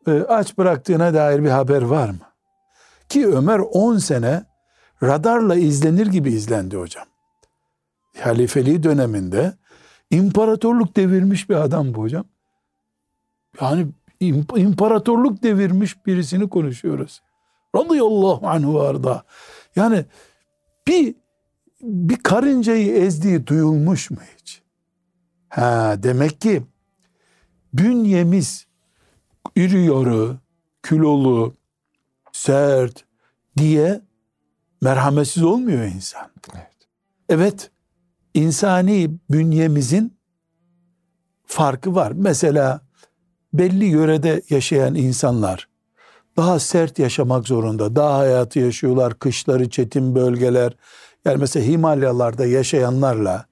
[0.08, 2.30] e, aç bıraktığına dair bir haber var mı?
[3.10, 4.46] Ki Ömer 10 sene
[5.04, 7.06] radarla izlenir gibi izlendi hocam.
[8.20, 9.54] Halifeliği döneminde
[10.12, 12.26] imparatorluk devirmiş bir adam bu hocam.
[13.62, 13.88] Yani
[14.22, 17.22] imp- imparatorluk devirmiş birisini konuşuyoruz.
[17.76, 19.24] Radıyallahu anhu arda.
[19.76, 20.06] Yani
[20.88, 21.16] bir
[21.82, 24.62] bir karıncayı ezdiği duyulmuş mu hiç?
[25.50, 26.64] Ha demek ki
[27.74, 28.68] bünyemiz
[29.56, 30.38] iri yarı,
[30.84, 31.56] kilolu,
[32.32, 33.06] sert
[33.58, 34.02] diye
[34.82, 36.28] merhametsiz olmuyor insan.
[36.54, 36.68] Evet.
[37.30, 37.72] Evet,
[38.34, 40.18] insani bünyemizin
[41.46, 42.12] farkı var.
[42.16, 42.82] Mesela
[43.54, 45.70] belli yörede yaşayan insanlar
[46.40, 47.96] daha sert yaşamak zorunda.
[47.96, 49.20] Daha hayatı yaşıyorlar.
[49.20, 50.74] Kışları çetin bölgeler.
[51.26, 53.46] Yani mesela Himalyalarda yaşayanlarla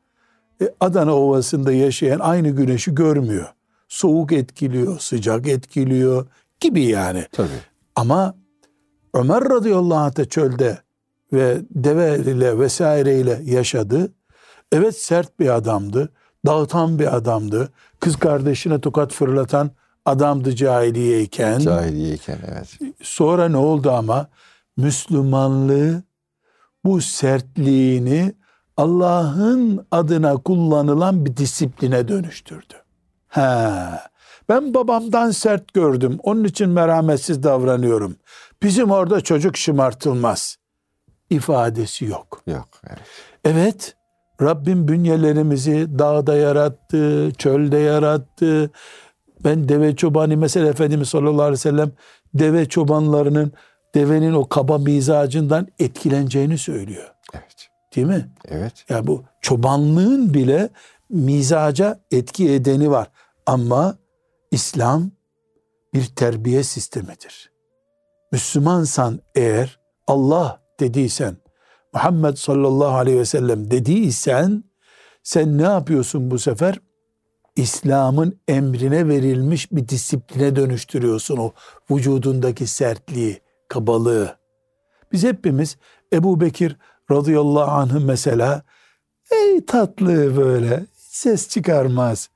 [0.61, 3.47] e, Adana Ovası'nda yaşayan aynı güneşi görmüyor.
[3.87, 6.27] Soğuk etkiliyor, sıcak etkiliyor
[6.59, 7.25] gibi yani.
[7.31, 7.49] Tabii.
[7.95, 8.35] Ama
[9.13, 10.77] Ömer radıyallahu anh da çölde
[11.33, 14.13] ve deve ile vesaireyle yaşadı.
[14.71, 16.09] Evet sert bir adamdı.
[16.45, 17.71] Dağıtan bir adamdı.
[17.99, 19.71] Kız kardeşine tokat fırlatan
[20.05, 21.59] adamdı cahiliyeyken.
[21.59, 22.77] Cahiliyeyken evet.
[23.01, 24.27] Sonra ne oldu ama?
[24.77, 26.03] Müslümanlığı
[26.85, 28.33] bu sertliğini
[28.77, 32.73] Allah'ın adına kullanılan bir disipline dönüştürdü.
[33.27, 34.03] Ha,
[34.49, 36.17] ben babamdan sert gördüm.
[36.23, 38.15] Onun için merhametsiz davranıyorum.
[38.63, 40.57] Bizim orada çocuk şımartılmaz.
[41.29, 42.41] ifadesi yok.
[42.47, 42.67] Yok.
[42.87, 42.99] Evet.
[43.45, 43.95] Evet,
[44.41, 48.71] Rabbim bünyelerimizi dağda yarattı, çölde yarattı.
[49.43, 51.91] Ben deve çobanı mesela Efendimiz sallallahu aleyhi ve sellem
[52.33, 53.51] deve çobanlarının
[53.95, 57.13] devenin o kaba mizacından etkileneceğini söylüyor.
[57.33, 57.67] Evet.
[57.95, 58.29] Değil mi?
[58.47, 58.85] Evet.
[58.89, 60.69] Yani bu çobanlığın bile
[61.09, 63.11] mizaca etki edeni var.
[63.45, 63.97] Ama
[64.51, 65.11] İslam
[65.93, 67.51] bir terbiye sistemidir.
[68.31, 71.37] Müslümansan eğer Allah dediysen,
[71.97, 74.63] Muhammed sallallahu aleyhi ve sellem dediysen
[75.23, 76.79] sen ne yapıyorsun bu sefer?
[77.55, 81.51] İslam'ın emrine verilmiş bir disipline dönüştürüyorsun o
[81.91, 84.37] vücudundaki sertliği, kabalığı.
[85.11, 85.77] Biz hepimiz
[86.13, 86.77] Ebu Bekir
[87.11, 88.63] radıyallahu anh'ı mesela
[89.31, 92.29] ey tatlı böyle ses çıkarmaz,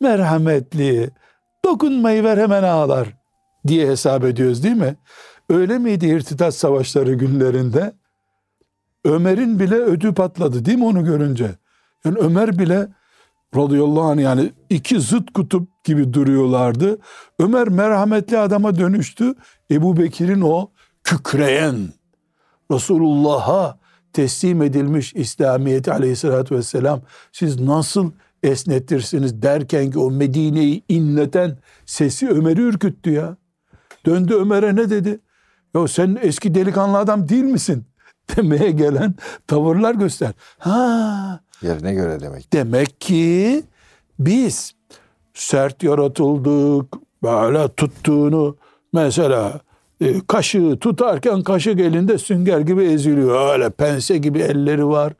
[0.00, 1.10] merhametli,
[1.64, 3.16] dokunmayı ver hemen ağlar
[3.66, 4.96] diye hesap ediyoruz değil mi?
[5.48, 7.99] Öyle miydi irtidat savaşları günlerinde?
[9.04, 11.50] Ömer'in bile ödü patladı değil mi onu görünce?
[12.04, 12.88] Yani Ömer bile
[13.56, 16.98] radıyallahu anh yani iki zıt kutup gibi duruyorlardı.
[17.38, 19.34] Ömer merhametli adama dönüştü.
[19.70, 20.70] Ebu Bekir'in o
[21.04, 21.76] kükreyen
[22.72, 23.78] Resulullah'a
[24.12, 27.00] teslim edilmiş İslamiyeti aleyhissalatü vesselam
[27.32, 28.10] siz nasıl
[28.42, 33.36] esnetirsiniz derken ki o Medine'yi inleten sesi Ömer'i ürküttü ya.
[34.06, 35.20] Döndü Ömer'e ne dedi?
[35.74, 37.84] Ya sen eski delikanlı adam değil misin?
[38.36, 39.14] Demeye gelen
[39.46, 40.32] tavırlar göster.
[40.58, 42.52] Ha Yerine göre demek.
[42.52, 43.62] Demek ki
[44.18, 44.74] biz
[45.34, 46.94] sert yaratıldık.
[47.22, 48.56] Böyle tuttuğunu
[48.92, 49.60] mesela
[50.00, 53.52] e, kaşığı tutarken kaşık elinde sünger gibi eziliyor.
[53.52, 55.12] Öyle pense gibi elleri var.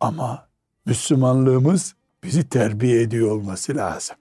[0.00, 0.48] Ama
[0.86, 4.16] Müslümanlığımız bizi terbiye ediyor olması lazım.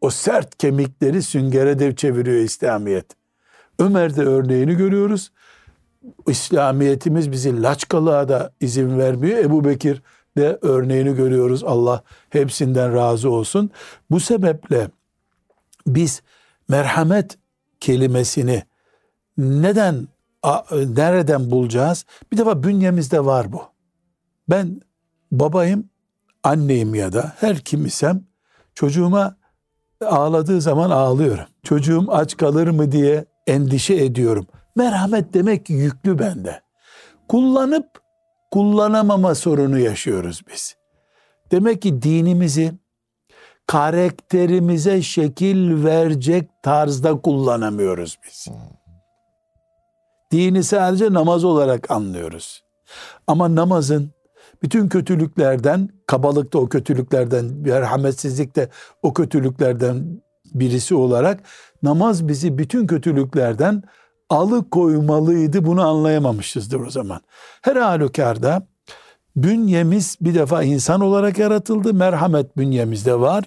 [0.00, 3.06] O sert kemikleri süngere de çeviriyor İslamiyet.
[3.78, 5.32] Ömer'de örneğini görüyoruz.
[6.26, 9.38] İslamiyetimiz bizi laçkalığa da izin vermiyor.
[9.38, 10.02] Ebu Bekir
[10.36, 11.64] de örneğini görüyoruz.
[11.64, 13.70] Allah hepsinden razı olsun.
[14.10, 14.88] Bu sebeple
[15.86, 16.22] biz
[16.68, 17.38] merhamet
[17.80, 18.62] kelimesini
[19.38, 20.08] neden
[20.72, 22.04] nereden bulacağız?
[22.32, 23.62] Bir defa bünyemizde var bu.
[24.48, 24.80] Ben
[25.32, 25.90] babayım,
[26.42, 28.24] anneyim ya da her kim isem
[28.74, 29.36] çocuğuma
[30.04, 31.44] ağladığı zaman ağlıyorum.
[31.62, 34.46] Çocuğum aç kalır mı diye endişe ediyorum.
[34.78, 36.60] Merhamet demek ki yüklü bende.
[37.28, 37.86] Kullanıp
[38.50, 40.76] kullanamama sorunu yaşıyoruz biz.
[41.50, 42.72] Demek ki dinimizi
[43.66, 48.46] karakterimize şekil verecek tarzda kullanamıyoruz biz.
[50.32, 52.64] Dini sadece namaz olarak anlıyoruz.
[53.26, 54.10] Ama namazın
[54.62, 58.68] bütün kötülüklerden, kabalık da o kötülüklerden, merhametsizlik de
[59.02, 60.22] o kötülüklerden
[60.54, 61.40] birisi olarak
[61.82, 63.82] namaz bizi bütün kötülüklerden
[64.30, 67.20] alıkoymalıydı bunu anlayamamışızdır o zaman.
[67.62, 68.66] Her halükarda
[69.36, 71.94] bünyemiz bir defa insan olarak yaratıldı.
[71.94, 73.44] Merhamet bünyemizde var.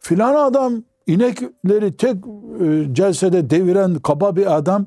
[0.00, 2.16] Filan adam inekleri tek
[2.60, 4.86] e, celsede deviren kaba bir adam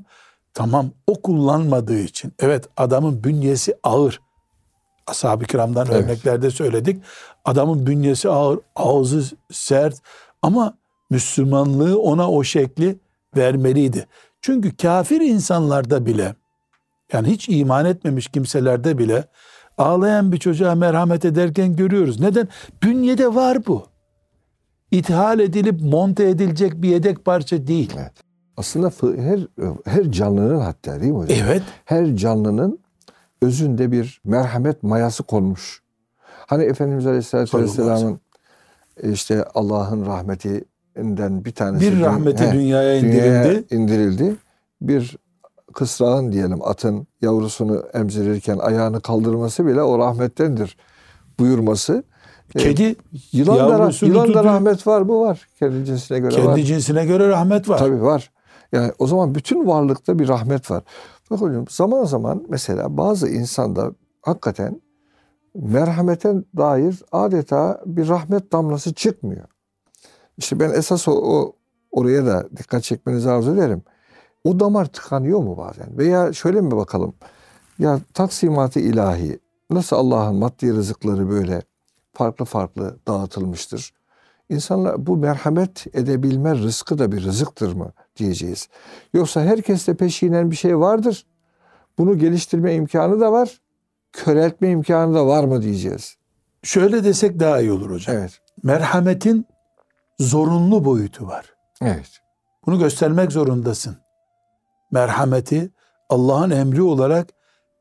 [0.53, 4.21] tamam o kullanmadığı için evet adamın bünyesi ağır.
[5.07, 6.03] Ashab-ı kiramdan evet.
[6.03, 7.03] örneklerde söyledik.
[7.45, 9.95] Adamın bünyesi ağır, ağzı sert
[10.41, 10.77] ama
[11.09, 12.99] Müslümanlığı ona o şekli
[13.37, 14.07] vermeliydi.
[14.43, 16.35] Çünkü kafir insanlarda bile
[17.13, 19.27] yani hiç iman etmemiş kimselerde bile
[19.77, 22.19] ağlayan bir çocuğa merhamet ederken görüyoruz.
[22.19, 22.47] Neden?
[22.83, 23.85] Bünyede var bu.
[24.91, 27.93] İthal edilip monte edilecek bir yedek parça değil.
[27.97, 28.11] Evet.
[28.57, 29.39] Aslında her
[29.85, 31.37] her canlının hatta değil mi hocam?
[31.43, 31.63] Evet.
[31.85, 32.79] Her canlının
[33.41, 35.83] özünde bir merhamet mayası konmuş.
[36.47, 38.19] Hani Efendimiz Aleyhisselatü Vesselam'ın
[39.03, 41.91] işte Allah'ın rahmeti bir tanesi.
[41.91, 43.17] Bir rahmeti he, dünyaya indirildi.
[43.17, 44.35] Dünyaya indirildi.
[44.81, 45.17] Bir
[45.73, 50.77] kısrağın diyelim atın yavrusunu emzirirken ayağını kaldırması bile o rahmettendir
[51.39, 52.03] buyurması.
[52.57, 52.95] Kedi
[53.31, 55.47] Yılan da, yılan da rahmet var bu var.
[55.59, 56.57] Kendi cinsine göre kendi var.
[56.57, 57.77] cinsine göre rahmet var.
[57.77, 58.31] Tabii var.
[58.71, 60.83] Yani o zaman bütün varlıkta bir rahmet var.
[61.31, 64.81] Bak hocam zaman zaman mesela bazı insanda hakikaten
[65.55, 69.45] merhamete dair adeta bir rahmet damlası çıkmıyor.
[70.37, 71.55] İşte ben esas o, o
[71.91, 73.83] oraya da dikkat çekmenizi arzu ederim.
[74.43, 75.97] O damar tıkanıyor mu bazen?
[75.97, 77.13] Veya şöyle mi bakalım?
[77.79, 81.61] Ya taksimatı ilahi nasıl Allah'ın maddi rızıkları böyle
[82.13, 83.93] farklı farklı dağıtılmıştır?
[84.49, 88.69] İnsanlar bu merhamet edebilme rızkı da bir rızıktır mı diyeceğiz.
[89.13, 91.25] Yoksa herkeste peşinen bir şey vardır.
[91.97, 93.61] Bunu geliştirme imkanı da var.
[94.11, 96.15] Köreltme imkanı da var mı diyeceğiz.
[96.63, 98.15] Şöyle desek daha iyi olur hocam.
[98.15, 98.39] Evet.
[98.63, 99.45] Merhametin
[100.19, 101.45] zorunlu boyutu var.
[101.81, 102.19] Evet.
[102.65, 103.97] Bunu göstermek zorundasın.
[104.91, 105.71] Merhameti
[106.09, 107.27] Allah'ın emri olarak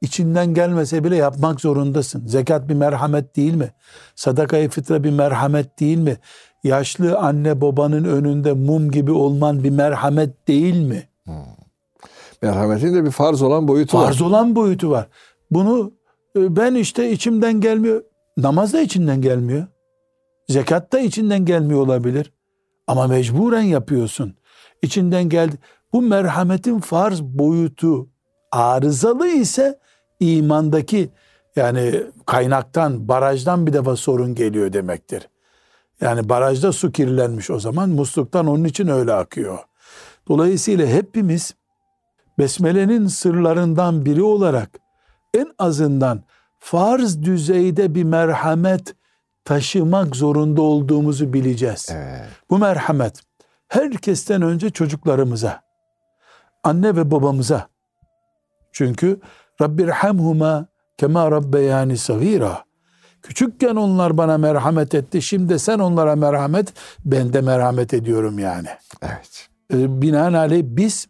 [0.00, 2.26] içinden gelmese bile yapmak zorundasın.
[2.26, 3.72] Zekat bir merhamet değil mi?
[4.14, 6.16] Sadakayı fıtra bir merhamet değil mi?
[6.64, 11.08] Yaşlı anne babanın önünde mum gibi olman bir merhamet değil mi?
[12.42, 14.04] Merhametin de bir farz olan boyutu var.
[14.04, 15.08] Farz olan boyutu var.
[15.50, 15.92] Bunu
[16.36, 18.02] e, ben işte içimden gelmiyor.
[18.36, 19.66] Namaz da içinden gelmiyor.
[20.52, 22.32] Zekat da içinden gelmiyor olabilir.
[22.86, 24.36] Ama mecburen yapıyorsun.
[24.82, 25.56] İçinden geldi.
[25.92, 28.08] Bu merhametin farz boyutu
[28.52, 29.78] arızalı ise
[30.20, 31.10] imandaki
[31.56, 35.28] yani kaynaktan, barajdan bir defa sorun geliyor demektir.
[36.00, 39.58] Yani barajda su kirlenmiş o zaman musluktan onun için öyle akıyor.
[40.28, 41.54] Dolayısıyla hepimiz
[42.38, 44.70] Besmele'nin sırlarından biri olarak
[45.34, 46.22] en azından
[46.58, 48.94] farz düzeyde bir merhamet
[49.44, 51.88] taşımak zorunda olduğumuzu bileceğiz.
[51.92, 52.28] Evet.
[52.50, 53.20] Bu merhamet
[53.68, 55.62] herkesten önce çocuklarımıza,
[56.64, 57.68] anne ve babamıza.
[58.72, 59.20] Çünkü
[59.60, 60.66] Rabbirhamhuma
[60.98, 62.64] kema rabbeyani sagira.
[63.22, 65.22] Küçükken onlar bana merhamet etti.
[65.22, 66.72] Şimdi sen onlara merhamet,
[67.04, 68.68] ben de merhamet ediyorum yani.
[69.02, 69.48] Evet.
[69.72, 71.06] Ee, Binaenaleyh biz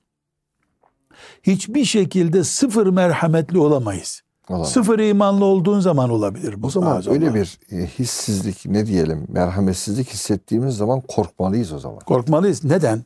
[1.43, 4.23] hiçbir şekilde sıfır merhametli olamayız.
[4.53, 4.73] Olamaz.
[4.73, 6.67] Sıfır imanlı olduğun zaman olabilir bu.
[6.67, 11.99] O zaman bazı öyle bir e, hissizlik ne diyelim merhametsizlik hissettiğimiz zaman korkmalıyız o zaman.
[11.99, 12.65] Korkmalıyız.
[12.65, 13.05] Neden?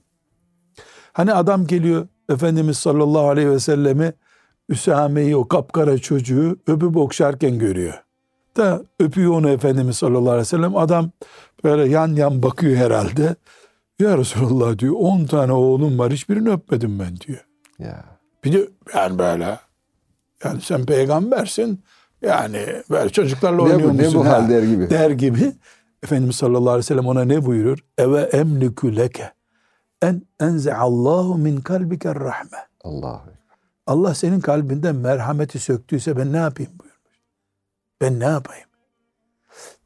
[1.12, 4.12] Hani adam geliyor Efendimiz sallallahu aleyhi ve sellemi
[4.68, 7.94] Üsame'yi o kapkara çocuğu öpüp okşarken görüyor.
[8.56, 10.76] Da öpüyor onu Efendimiz sallallahu aleyhi ve sellem.
[10.76, 11.10] Adam
[11.64, 13.36] böyle yan yan bakıyor herhalde.
[13.98, 17.46] Ya Resulallah diyor 10 tane oğlum var hiçbirini öpmedim ben diyor.
[17.78, 18.04] Ya.
[18.44, 19.58] Bir de yani böyle
[20.46, 21.82] yani sen peygambersin
[22.22, 24.20] yani böyle çocuklarla oynuyor bu, ne musun?
[24.20, 24.32] bu ha?
[24.32, 24.90] hal der gibi.
[24.90, 25.52] der gibi
[26.02, 27.78] Efendimiz sallallahu aleyhi ve sellem ona ne buyurur?
[27.98, 29.32] Eve emliku leke
[30.02, 32.58] en enzeallahu min kalbike rahme.
[32.84, 33.22] Allah.
[33.86, 37.20] Allah senin kalbinden merhameti söktüyse ben ne yapayım buyurmuş.
[38.00, 38.66] Ben ne yapayım?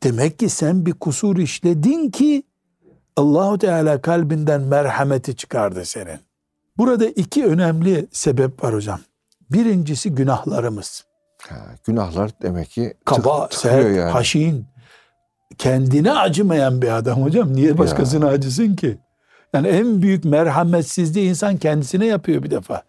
[0.02, 2.42] Demek ki sen bir kusur işledin ki
[3.16, 6.20] Allahu Teala kalbinden merhameti çıkardı senin.
[6.78, 9.00] Burada iki önemli sebep var hocam.
[9.52, 11.04] Birincisi günahlarımız.
[11.48, 14.10] Ha, günahlar demek ki Kaba, tık- sert, yani.
[14.10, 14.66] haşin.
[15.58, 17.52] Kendine acımayan bir adam hocam.
[17.52, 18.98] Niye başkasına acısın ki?
[19.54, 22.82] Yani en büyük merhametsizliği insan kendisine yapıyor bir defa.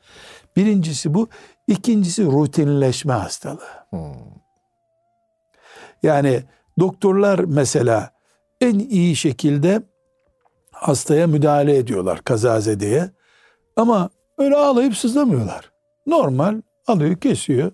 [0.56, 1.30] Birincisi bu.
[1.68, 3.60] İkincisi rutinleşme hastalığı.
[3.90, 4.14] Hmm.
[6.04, 6.44] Yani
[6.80, 8.12] doktorlar mesela
[8.62, 9.82] en iyi şekilde
[10.72, 13.10] hastaya müdahale ediyorlar kazazedeye.
[13.76, 15.71] Ama öyle ağlayıp sızlamıyorlar.
[16.12, 17.72] Normal alıyor kesiyor.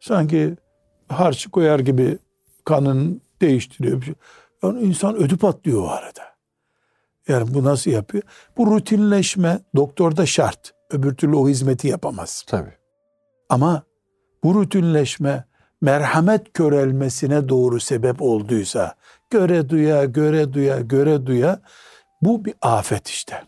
[0.00, 0.56] Sanki
[1.08, 2.18] harç koyar gibi
[2.64, 4.02] kanın değiştiriyor.
[4.02, 4.14] şey.
[4.62, 6.22] Yani insan ödü patlıyor o arada.
[7.28, 8.24] Yani bu nasıl yapıyor?
[8.56, 10.74] Bu rutinleşme doktorda şart.
[10.90, 12.44] Öbür türlü o hizmeti yapamaz.
[12.46, 12.74] Tabii.
[13.48, 13.82] Ama
[14.44, 15.44] bu rutinleşme
[15.80, 18.94] merhamet körelmesine doğru sebep olduysa
[19.30, 21.60] göre duya göre duya göre duya
[22.22, 23.42] bu bir afet işte.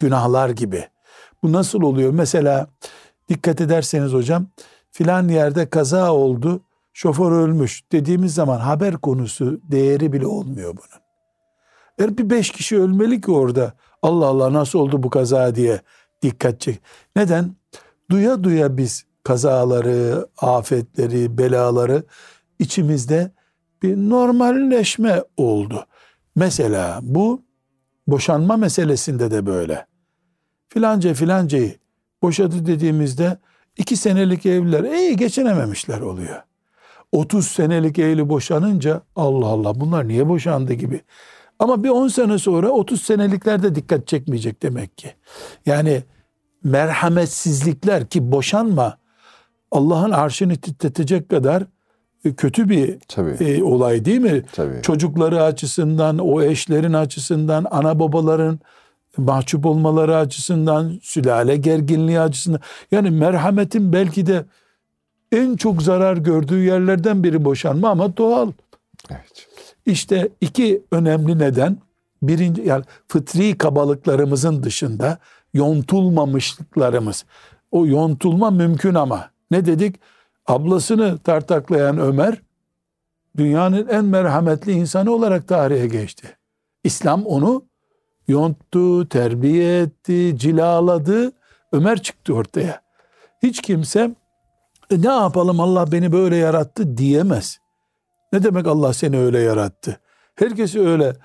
[0.00, 0.88] Günahlar gibi.
[1.42, 2.10] Bu nasıl oluyor?
[2.10, 2.66] Mesela
[3.28, 4.46] dikkat ederseniz hocam
[4.90, 11.04] filan yerde kaza oldu şoför ölmüş dediğimiz zaman haber konusu değeri bile olmuyor bunun.
[11.98, 15.80] Eğer bir beş kişi ölmeli ki orada Allah Allah nasıl oldu bu kaza diye
[16.22, 16.80] dikkat çek.
[17.16, 17.56] Neden?
[18.10, 22.02] Duya duya biz kazaları, afetleri, belaları
[22.58, 23.32] içimizde
[23.82, 25.86] bir normalleşme oldu.
[26.36, 27.42] Mesela bu
[28.06, 29.86] boşanma meselesinde de böyle.
[30.68, 31.74] Filanca filancayı
[32.24, 33.38] boşadı dediğimizde
[33.76, 36.42] iki senelik evliler iyi geçinememişler oluyor.
[37.12, 41.00] 30 senelik evli boşanınca Allah Allah bunlar niye boşandı gibi.
[41.58, 45.10] Ama bir 10 sene sonra 30 senelikler de dikkat çekmeyecek demek ki.
[45.66, 46.02] Yani
[46.64, 48.98] merhametsizlikler ki boşanma
[49.70, 51.64] Allah'ın arşını titretecek kadar
[52.24, 53.44] e, kötü bir Tabii.
[53.44, 54.42] e, olay değil mi?
[54.52, 54.82] Tabii.
[54.82, 58.60] Çocukları açısından, o eşlerin açısından, ana babaların
[59.16, 62.60] mahcup olmaları açısından, sülale gerginliği açısından.
[62.90, 64.44] Yani merhametin belki de
[65.32, 68.52] en çok zarar gördüğü yerlerden biri boşanma ama doğal.
[69.10, 69.48] Evet.
[69.86, 71.78] İşte iki önemli neden.
[72.22, 75.18] Birinci yani fıtri kabalıklarımızın dışında
[75.54, 77.24] yontulmamışlıklarımız.
[77.70, 79.30] O yontulma mümkün ama.
[79.50, 79.96] Ne dedik?
[80.46, 82.40] Ablasını tartaklayan Ömer
[83.36, 86.36] dünyanın en merhametli insanı olarak tarihe geçti.
[86.84, 87.64] İslam onu
[88.28, 91.32] yonttu, terbiye etti, cilaladı.
[91.72, 92.82] Ömer çıktı ortaya.
[93.42, 94.00] Hiç kimse
[94.90, 97.58] "E, ne yapalım Allah beni böyle yarattı diyemez.
[98.32, 100.00] Ne demek Allah seni öyle yarattı?
[100.34, 101.16] Herkesi öyle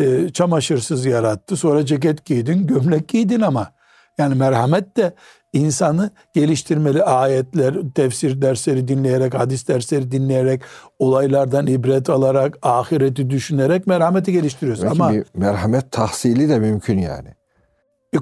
[0.00, 1.56] e, çamaşırsız yarattı.
[1.56, 3.77] Sonra ceket giydin, gömlek giydin ama.
[4.18, 5.14] Yani merhamet de
[5.52, 10.62] insanı geliştirmeli ayetler, tefsir dersleri dinleyerek, hadis dersleri dinleyerek,
[10.98, 14.82] olaylardan ibret alarak, ahireti düşünerek merhameti geliştiriyoruz.
[14.82, 17.28] Demek ki ama bir merhamet tahsili de mümkün yani.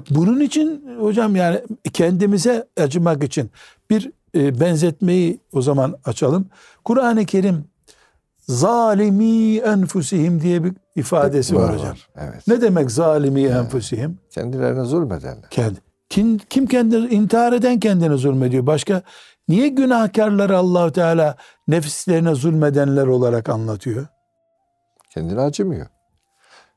[0.09, 1.61] Bunun için hocam yani
[1.93, 3.51] kendimize acımak için
[3.89, 6.49] bir e, benzetmeyi o zaman açalım.
[6.83, 7.65] Kur'an-ı Kerim
[8.47, 11.95] zalimi enfusihim diye bir ifadesi var, hocam.
[12.17, 12.47] Evet.
[12.47, 14.17] Ne demek zalimi enfusihim?
[14.29, 15.49] Kendilerine zulmedenler.
[15.49, 15.86] Kendi.
[16.09, 18.65] Kim, kim kendini intihar eden kendine zulmediyor.
[18.65, 19.01] Başka
[19.47, 21.35] niye günahkarları Allahu Teala
[21.67, 24.07] nefislerine zulmedenler olarak anlatıyor?
[25.09, 25.87] Kendine acımıyor.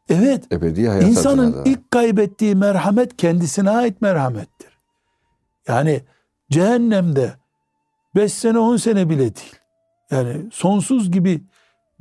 [0.09, 0.53] Evet.
[0.53, 4.70] Ebedi hayat İnsanın adına ilk kaybettiği merhamet kendisine ait merhamettir.
[5.68, 6.03] Yani
[6.51, 7.33] cehennemde
[8.14, 9.57] 5 sene 10 sene bile değil.
[10.11, 11.43] Yani sonsuz gibi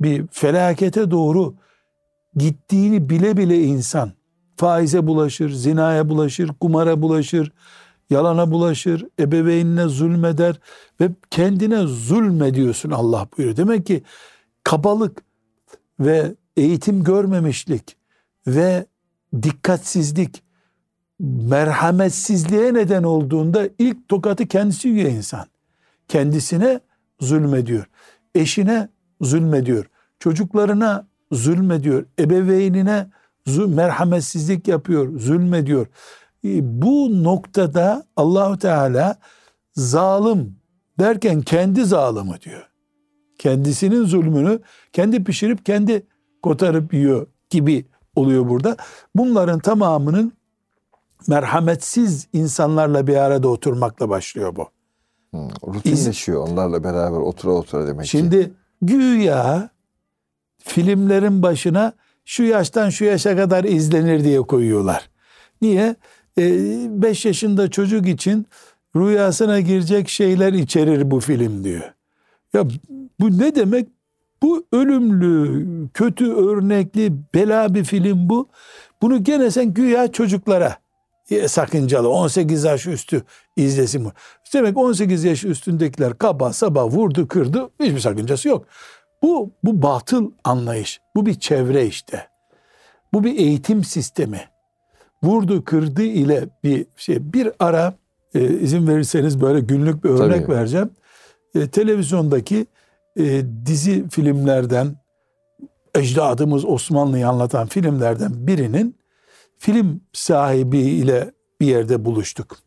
[0.00, 1.54] bir felakete doğru
[2.36, 4.12] gittiğini bile bile insan
[4.60, 7.52] faize bulaşır, zinaya bulaşır, kumara bulaşır,
[8.10, 10.60] yalana bulaşır, ebeveynine zulmeder
[11.00, 13.56] ve kendine zulmediyorsun Allah buyuruyor.
[13.56, 14.02] Demek ki
[14.64, 15.22] kabalık
[16.00, 17.96] ve eğitim görmemişlik
[18.46, 18.86] ve
[19.42, 20.42] dikkatsizlik
[21.20, 25.46] merhametsizliğe neden olduğunda ilk tokatı kendisi yiyor insan.
[26.08, 26.80] Kendisine
[27.20, 27.84] zulmediyor.
[28.34, 28.88] Eşine
[29.20, 29.84] zulmediyor.
[30.18, 32.06] Çocuklarına zulmediyor.
[32.18, 33.06] Ebeveynine
[33.58, 35.86] merhametsizlik yapıyor, zulmediyor.
[36.44, 39.16] E, Bu noktada Allahu Teala
[39.74, 40.56] zalim
[40.98, 42.70] derken kendi zalimi diyor.
[43.38, 44.60] Kendisinin zulmünü
[44.92, 46.06] kendi pişirip kendi
[46.42, 47.86] kotarıp yiyor gibi
[48.16, 48.76] oluyor burada.
[49.14, 50.32] Bunların tamamının
[51.28, 54.68] merhametsiz insanlarla bir arada oturmakla başlıyor bu.
[55.34, 58.10] Hı, rutinleşiyor onlarla beraber otura otura demek ki.
[58.10, 59.70] Şimdi güya
[60.58, 61.92] filmlerin başına
[62.24, 65.10] şu yaştan şu yaşa kadar izlenir diye koyuyorlar.
[65.62, 65.96] Niye?
[66.36, 68.46] 5 yaşında çocuk için
[68.96, 71.92] rüyasına girecek şeyler içerir bu film diyor.
[72.52, 72.64] Ya
[73.20, 73.88] bu ne demek?
[74.42, 78.48] Bu ölümlü, kötü örnekli, bela bir film bu.
[79.02, 80.76] Bunu gene sen güya çocuklara
[81.30, 83.22] e, sakıncalı 18 yaş üstü
[83.56, 84.12] izlesin bu.
[84.54, 88.66] Demek 18 yaş üstündekiler kaba saba vurdu kırdı hiçbir sakıncası yok.
[89.22, 91.00] Bu, bu batıl anlayış.
[91.16, 92.28] Bu bir çevre işte.
[93.12, 94.40] Bu bir eğitim sistemi.
[95.22, 97.32] Vurdu kırdı ile bir şey.
[97.32, 97.94] Bir ara
[98.34, 100.56] e, izin verirseniz böyle günlük bir örnek Tabii.
[100.56, 100.90] vereceğim.
[101.54, 102.66] E, televizyondaki
[103.16, 104.96] e, dizi filmlerden
[105.94, 108.96] ecdadımız Osmanlı'yı anlatan filmlerden birinin
[109.58, 112.58] film sahibi ile bir yerde buluştuk.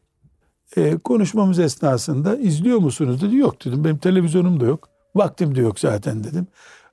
[0.78, 3.36] E, konuşmamız esnasında izliyor musunuz dedi.
[3.36, 3.84] Yok dedim.
[3.84, 4.93] Benim televizyonum da yok.
[5.16, 6.47] Vaktim de yok zaten dedim.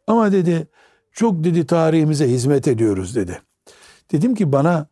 [0.07, 0.69] Ama dedi
[1.13, 3.43] çok dedi tarihimize hizmet ediyoruz dedi.
[4.13, 4.87] Dedim ki bana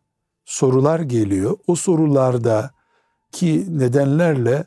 [0.45, 1.57] sorular geliyor.
[1.67, 2.71] O sorularda
[3.31, 4.65] ki nedenlerle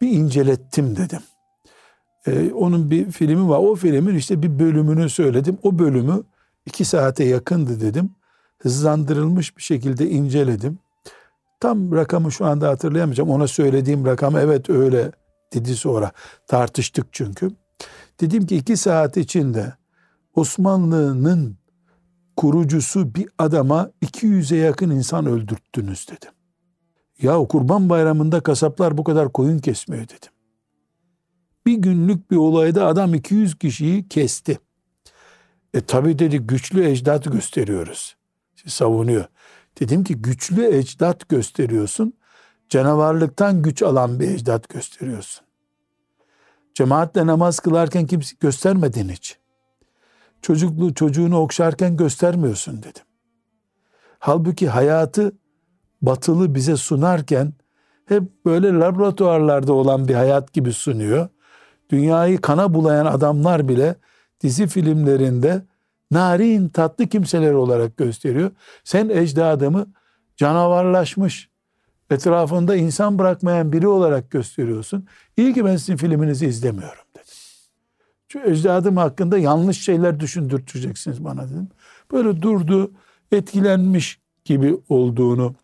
[0.00, 1.20] bir incelettim dedim.
[2.26, 3.58] Ee, onun bir filmi var.
[3.58, 5.58] O filmin işte bir bölümünü söyledim.
[5.62, 6.22] O bölümü
[6.66, 8.10] iki saate yakındı dedim.
[8.58, 10.78] Hızlandırılmış bir şekilde inceledim.
[11.60, 13.30] Tam rakamı şu anda hatırlayamayacağım.
[13.30, 15.12] Ona söylediğim rakam evet öyle
[15.54, 16.12] dedi sonra.
[16.46, 17.50] Tartıştık çünkü.
[18.20, 19.74] Dedim ki iki saat içinde
[20.34, 21.56] Osmanlı'nın
[22.36, 26.30] kurucusu bir adama 200'e yakın insan öldürttünüz dedim.
[27.22, 30.32] Ya kurban bayramında kasaplar bu kadar koyun kesmiyor dedim.
[31.66, 34.58] Bir günlük bir olayda adam 200 kişiyi kesti.
[35.74, 38.16] E tabi dedi güçlü ecdat gösteriyoruz.
[38.66, 39.24] Savunuyor.
[39.80, 42.12] Dedim ki güçlü ecdat gösteriyorsun.
[42.68, 45.46] Canavarlıktan güç alan bir ecdat gösteriyorsun.
[46.74, 49.38] Cemaatle namaz kılarken kimse göstermedin hiç.
[50.42, 53.02] Çocuklu çocuğunu okşarken göstermiyorsun dedim.
[54.18, 55.32] Halbuki hayatı
[56.02, 57.52] batılı bize sunarken
[58.06, 61.28] hep böyle laboratuvarlarda olan bir hayat gibi sunuyor.
[61.90, 63.96] dünyayı kana bulayan adamlar bile
[64.40, 65.62] dizi filmlerinde
[66.10, 68.50] narin tatlı kimseler olarak gösteriyor.
[68.84, 69.86] Sen ecdadımı
[70.36, 71.50] canavarlaşmış,
[72.12, 75.06] etrafında insan bırakmayan biri olarak gösteriyorsun.
[75.36, 77.24] İyi ki ben sizin filminizi izlemiyorum dedi.
[78.28, 81.68] Çünkü ecdadım hakkında yanlış şeyler düşündürteceksiniz bana dedim.
[82.12, 82.92] Böyle durdu,
[83.32, 85.54] etkilenmiş gibi olduğunu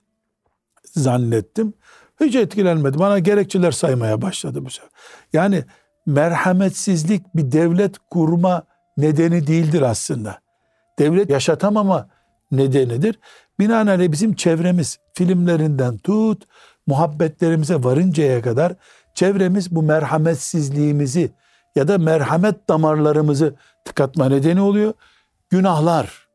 [0.84, 1.72] zannettim.
[2.20, 2.99] Hiç etkilenmedi.
[2.99, 4.90] Bana gerekçeler saymaya başladı bu sefer.
[5.32, 5.64] Yani
[6.07, 8.62] merhametsizlik bir devlet kurma
[8.96, 10.38] nedeni değildir aslında.
[10.99, 12.09] Devlet yaşatamama
[12.53, 13.18] nedenidir.
[13.59, 16.44] Binaenaleyh bizim çevremiz filmlerinden tut
[16.86, 18.72] muhabbetlerimize varıncaya kadar
[19.14, 21.30] çevremiz bu merhametsizliğimizi
[21.76, 24.92] ya da merhamet damarlarımızı tıkatma nedeni oluyor.
[25.51, 26.28] Günahlar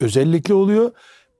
[0.00, 0.90] özellikle oluyor.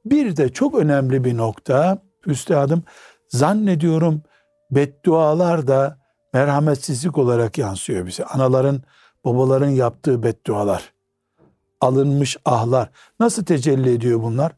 [0.05, 2.83] Bir de çok önemli bir nokta üstadım
[3.29, 4.23] zannediyorum
[4.71, 5.99] beddualar da
[6.33, 8.25] merhametsizlik olarak yansıyor bize.
[8.25, 8.83] Anaların,
[9.25, 10.93] babaların yaptığı beddualar,
[11.85, 12.91] alınmış ahlar.
[13.21, 14.53] Nasıl tecelli ediyor bunlar?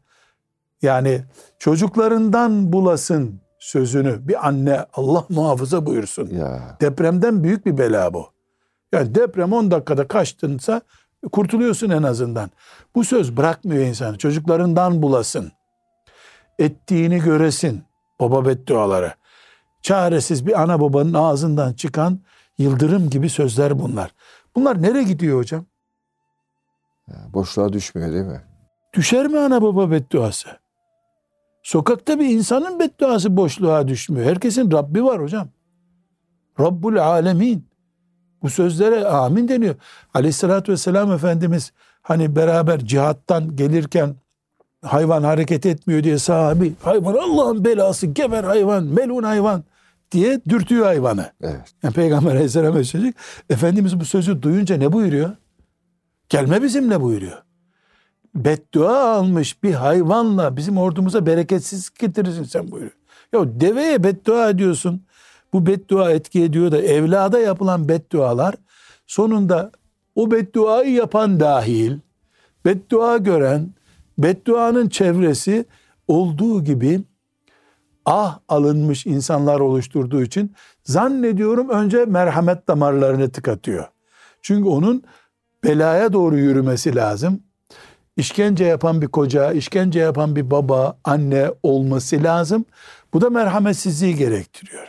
[0.81, 1.21] Yani
[1.59, 6.29] çocuklarından bulasın sözünü bir anne Allah muhafaza buyursun.
[6.29, 6.77] Ya.
[6.81, 8.27] Depremden büyük bir bela bu.
[8.91, 10.81] Yani deprem 10 dakikada kaçtınsa
[11.31, 12.49] kurtuluyorsun en azından.
[12.95, 14.17] Bu söz bırakmıyor insanı.
[14.17, 15.51] Çocuklarından bulasın.
[16.59, 17.83] Ettiğini göresin.
[18.19, 19.13] Baba bedduaları.
[19.81, 22.19] Çaresiz bir ana babanın ağzından çıkan
[22.57, 24.11] yıldırım gibi sözler bunlar.
[24.55, 25.65] Bunlar nereye gidiyor hocam?
[27.33, 28.41] Boşluğa düşmüyor değil mi?
[28.93, 30.49] Düşer mi ana baba bedduası?
[31.63, 34.25] Sokakta bir insanın bedduası boşluğa düşmüyor.
[34.25, 35.49] Herkesin Rabbi var hocam.
[36.59, 37.67] Rabbul alemin.
[38.43, 39.75] Bu sözlere amin deniyor.
[40.13, 44.15] Aleyhissalatü vesselam Efendimiz hani beraber cihattan gelirken
[44.81, 49.63] hayvan hareket etmiyor diye sahabi hayvan Allah'ın belası geber hayvan melun hayvan
[50.11, 51.31] diye dürtüyor hayvanı.
[51.41, 51.73] Evet.
[51.83, 53.15] Yani Peygamber aleyhisselam söyleyecek.
[53.49, 55.31] Efendimiz bu sözü duyunca ne buyuruyor?
[56.29, 57.43] Gelme bizimle buyuruyor.
[58.35, 62.97] Beddua almış bir hayvanla bizim ordumuza bereketsiz getirirsin sen buyuruyor.
[63.33, 65.05] Ya deveye beddua ediyorsun.
[65.53, 68.55] Bu beddua etki ediyor da evlada yapılan beddualar
[69.07, 69.71] sonunda
[70.15, 71.99] o bedduayı yapan dahil,
[72.65, 73.73] beddua gören,
[74.17, 75.65] bedduanın çevresi
[76.07, 77.01] olduğu gibi
[78.05, 83.85] ah alınmış insanlar oluşturduğu için zannediyorum önce merhamet damarlarını tıkatıyor.
[84.41, 85.03] Çünkü onun
[85.67, 87.39] belaya doğru yürümesi lazım.
[88.17, 92.65] İşkence yapan bir koca, işkence yapan bir baba, anne olması lazım.
[93.13, 94.87] Bu da merhametsizliği gerektiriyor.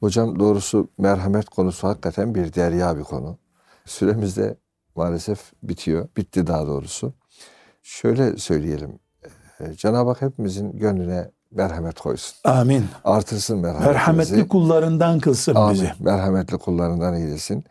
[0.00, 3.38] Hocam doğrusu merhamet konusu hakikaten bir derya bir konu.
[3.84, 4.56] Süremiz de
[4.96, 6.08] maalesef bitiyor.
[6.16, 7.12] Bitti daha doğrusu.
[7.82, 8.98] Şöyle söyleyelim.
[9.60, 12.36] Ee, Cenab-ı Hak hepimizin gönlüne merhamet koysun.
[12.44, 12.84] Amin.
[13.04, 13.94] Artırsın merhametimizi.
[13.94, 15.74] Merhametli kullarından kılsın Amin.
[15.74, 15.92] bizi.
[16.00, 17.64] Merhametli kullarından eylesin.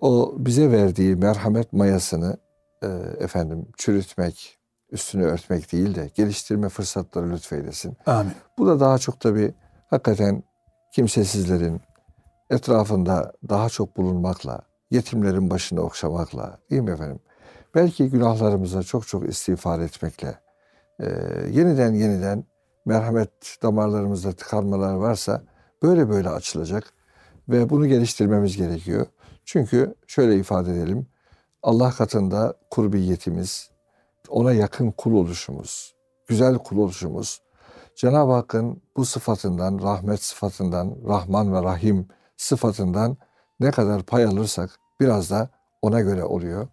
[0.00, 2.36] O bize verdiği merhamet mayasını
[2.82, 2.86] e,
[3.18, 4.58] efendim çürütmek,
[4.90, 7.96] üstünü örtmek değil de geliştirme fırsatları lütfeylesin.
[8.06, 8.32] Amin.
[8.58, 9.54] Bu da daha çok tabii
[9.90, 10.42] hakikaten
[10.92, 11.80] kimsesizlerin
[12.50, 17.20] etrafında daha çok bulunmakla, yetimlerin başını okşamakla, değil mi efendim?
[17.74, 20.34] Belki günahlarımıza çok çok istiğfar etmekle,
[21.00, 21.06] e,
[21.50, 22.44] yeniden yeniden
[22.86, 23.30] merhamet
[23.62, 25.42] damarlarımızda tıkanmalar varsa
[25.82, 26.92] böyle böyle açılacak
[27.48, 29.06] ve bunu geliştirmemiz gerekiyor.
[29.48, 31.06] Çünkü şöyle ifade edelim,
[31.62, 33.70] Allah katında kurbiyetimiz,
[34.28, 35.94] ona yakın kul oluşumuz,
[36.26, 37.42] güzel kul oluşumuz,
[37.96, 43.16] Cenab-ı Hakk'ın bu sıfatından, rahmet sıfatından, Rahman ve Rahim sıfatından
[43.60, 44.70] ne kadar pay alırsak
[45.00, 45.50] biraz da
[45.82, 46.68] ona göre oluyor.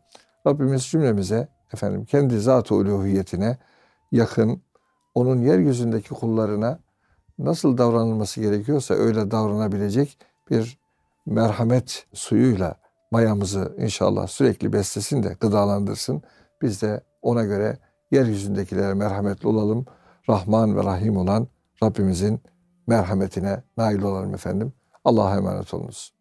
[0.47, 3.57] Rabbimiz cümlemize efendim kendi zat-ı uluhiyetine
[4.11, 4.61] yakın,
[5.13, 6.79] onun yeryüzündeki kullarına
[7.39, 10.17] nasıl davranılması gerekiyorsa öyle davranabilecek
[10.49, 10.84] bir
[11.25, 12.75] merhamet suyuyla
[13.11, 16.23] mayamızı inşallah sürekli beslesin de gıdalandırsın.
[16.61, 17.77] Biz de ona göre
[18.11, 19.85] yeryüzündekilere merhametli olalım.
[20.29, 21.47] Rahman ve Rahim olan
[21.83, 22.41] Rabbimizin
[22.87, 24.73] merhametine nail olalım efendim.
[25.03, 26.14] Allah'a emanet olunuz.